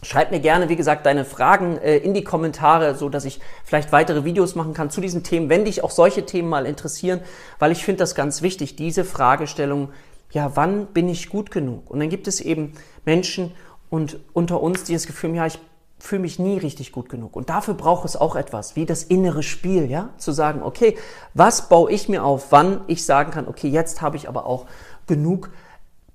Schreib 0.06 0.30
mir 0.30 0.38
gerne, 0.38 0.68
wie 0.68 0.76
gesagt, 0.76 1.04
deine 1.04 1.24
Fragen 1.24 1.78
äh, 1.78 1.96
in 1.96 2.14
die 2.14 2.22
Kommentare, 2.22 2.94
so 2.94 3.08
dass 3.08 3.24
ich 3.24 3.40
vielleicht 3.64 3.90
weitere 3.90 4.24
Videos 4.24 4.54
machen 4.54 4.72
kann 4.72 4.88
zu 4.88 5.00
diesen 5.00 5.24
Themen, 5.24 5.48
wenn 5.48 5.64
dich 5.64 5.82
auch 5.82 5.90
solche 5.90 6.24
Themen 6.24 6.48
mal 6.48 6.64
interessieren, 6.64 7.22
weil 7.58 7.72
ich 7.72 7.84
finde 7.84 7.98
das 7.98 8.14
ganz 8.14 8.40
wichtig, 8.40 8.76
diese 8.76 9.04
Fragestellung, 9.04 9.88
ja, 10.30 10.52
wann 10.54 10.86
bin 10.86 11.08
ich 11.08 11.28
gut 11.28 11.50
genug? 11.50 11.90
Und 11.90 11.98
dann 11.98 12.08
gibt 12.08 12.28
es 12.28 12.40
eben 12.40 12.74
Menschen 13.04 13.52
und 13.90 14.20
unter 14.32 14.62
uns, 14.62 14.84
die 14.84 14.92
das 14.92 15.08
Gefühl 15.08 15.30
haben, 15.30 15.36
ja, 15.38 15.46
ich 15.46 15.58
fühle 15.98 16.22
mich 16.22 16.38
nie 16.38 16.58
richtig 16.58 16.92
gut 16.92 17.08
genug. 17.08 17.34
Und 17.34 17.48
dafür 17.48 17.74
braucht 17.74 18.04
es 18.04 18.14
auch 18.14 18.36
etwas, 18.36 18.76
wie 18.76 18.86
das 18.86 19.02
innere 19.02 19.42
Spiel, 19.42 19.90
ja, 19.90 20.10
zu 20.18 20.30
sagen, 20.30 20.62
okay, 20.62 20.96
was 21.34 21.68
baue 21.68 21.90
ich 21.90 22.08
mir 22.08 22.22
auf, 22.22 22.52
wann 22.52 22.82
ich 22.86 23.04
sagen 23.04 23.32
kann, 23.32 23.48
okay, 23.48 23.68
jetzt 23.68 24.02
habe 24.02 24.16
ich 24.16 24.28
aber 24.28 24.46
auch 24.46 24.66
genug 25.08 25.50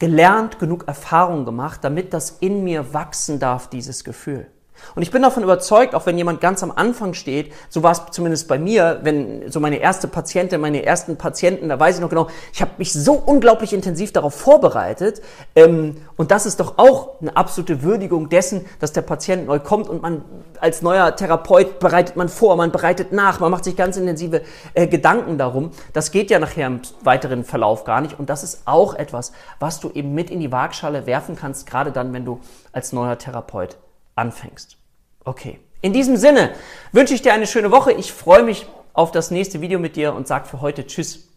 gelernt, 0.02 0.58
genug 0.58 0.88
Erfahrung 0.88 1.46
gemacht, 1.46 1.84
damit 1.84 2.12
das 2.12 2.32
in 2.40 2.64
mir 2.64 2.92
wachsen 2.92 3.38
darf, 3.38 3.70
dieses 3.70 4.04
Gefühl. 4.04 4.48
Und 4.96 5.04
ich 5.04 5.12
bin 5.12 5.22
davon 5.22 5.44
überzeugt, 5.44 5.96
auch 5.96 6.06
wenn 6.06 6.18
jemand 6.18 6.42
ganz 6.42 6.64
am 6.64 6.72
Anfang 6.72 7.14
steht, 7.14 7.54
so 7.70 7.84
war 7.84 7.92
es 7.92 8.02
zumindest 8.12 8.48
bei 8.48 8.60
mir, 8.60 9.00
wenn 9.04 9.50
so 9.50 9.60
meine 9.60 9.78
erste 9.78 10.08
Patientin, 10.08 10.60
meine 10.60 10.84
ersten 10.86 11.18
Patienten, 11.18 11.70
da 11.70 11.80
weiß 11.80 11.96
ich 11.96 12.02
noch 12.02 12.10
genau, 12.10 12.28
ich 12.52 12.62
habe 12.62 12.72
mich 12.78 12.92
so 12.92 13.14
unglaublich 13.14 13.74
intensiv 13.74 14.12
darauf 14.12 14.36
vorbereitet. 14.36 15.22
Ähm, 15.56 15.98
und 16.18 16.32
das 16.32 16.46
ist 16.46 16.60
doch 16.60 16.78
auch 16.78 17.22
eine 17.22 17.36
absolute 17.38 17.84
Würdigung 17.84 18.30
dessen, 18.30 18.66
dass 18.80 18.92
der 18.92 19.02
Patient 19.02 19.48
neu 19.48 19.60
kommt 19.60 19.88
und 19.88 20.02
man 20.02 20.24
als 20.60 20.82
neuer 20.82 21.16
Therapeut 21.16 21.80
bereitet 21.80 22.16
man 22.16 22.30
vor, 22.30 22.56
man 22.56 22.72
bereitet 22.72 23.12
nach, 23.12 23.40
man 23.40 23.50
macht 23.50 23.64
sich 23.64 23.76
ganz 23.76 23.98
intensive 23.98 24.42
äh, 24.74 24.88
Gedanken 24.88 25.38
darum. 25.38 25.72
Das 25.94 26.12
geht 26.12 26.30
ja 26.30 26.40
nachher 26.40 26.68
im 26.68 26.82
weiteren 27.02 27.44
Verlauf 27.44 27.84
gar 27.84 28.02
nicht. 28.02 28.20
Und 28.20 28.30
das 28.30 28.44
ist 28.44 28.64
auch 28.66 28.94
etwas, 28.94 29.32
was 29.60 29.80
du 29.80 29.90
eben 29.92 30.14
mit 30.14 30.30
in 30.30 30.40
die 30.40 30.52
Waagschale 30.52 31.06
werfen 31.06 31.36
kannst, 31.36 31.66
gerade 31.66 31.92
dann, 31.92 32.14
wenn 32.14 32.26
du 32.26 32.40
als 32.74 32.92
neuer 32.94 33.18
Therapeut 33.18 33.78
anfängst. 34.22 34.78
Okay. 35.26 35.60
In 35.82 35.94
diesem 35.94 36.16
Sinne 36.16 36.52
wünsche 36.92 37.14
ich 37.14 37.24
dir 37.24 37.34
eine 37.34 37.48
schöne 37.48 37.72
Woche. 37.72 37.92
Ich 37.92 38.14
freue 38.14 38.44
mich 38.44 38.68
auf 38.94 39.12
das 39.12 39.32
nächste 39.32 39.62
Video 39.62 39.80
mit 39.80 39.96
dir 39.96 40.14
und 40.14 40.28
sage 40.28 40.48
für 40.48 40.62
heute 40.62 40.86
Tschüss, 40.86 41.28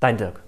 dein 0.00 0.16
Dirk. 0.16 0.42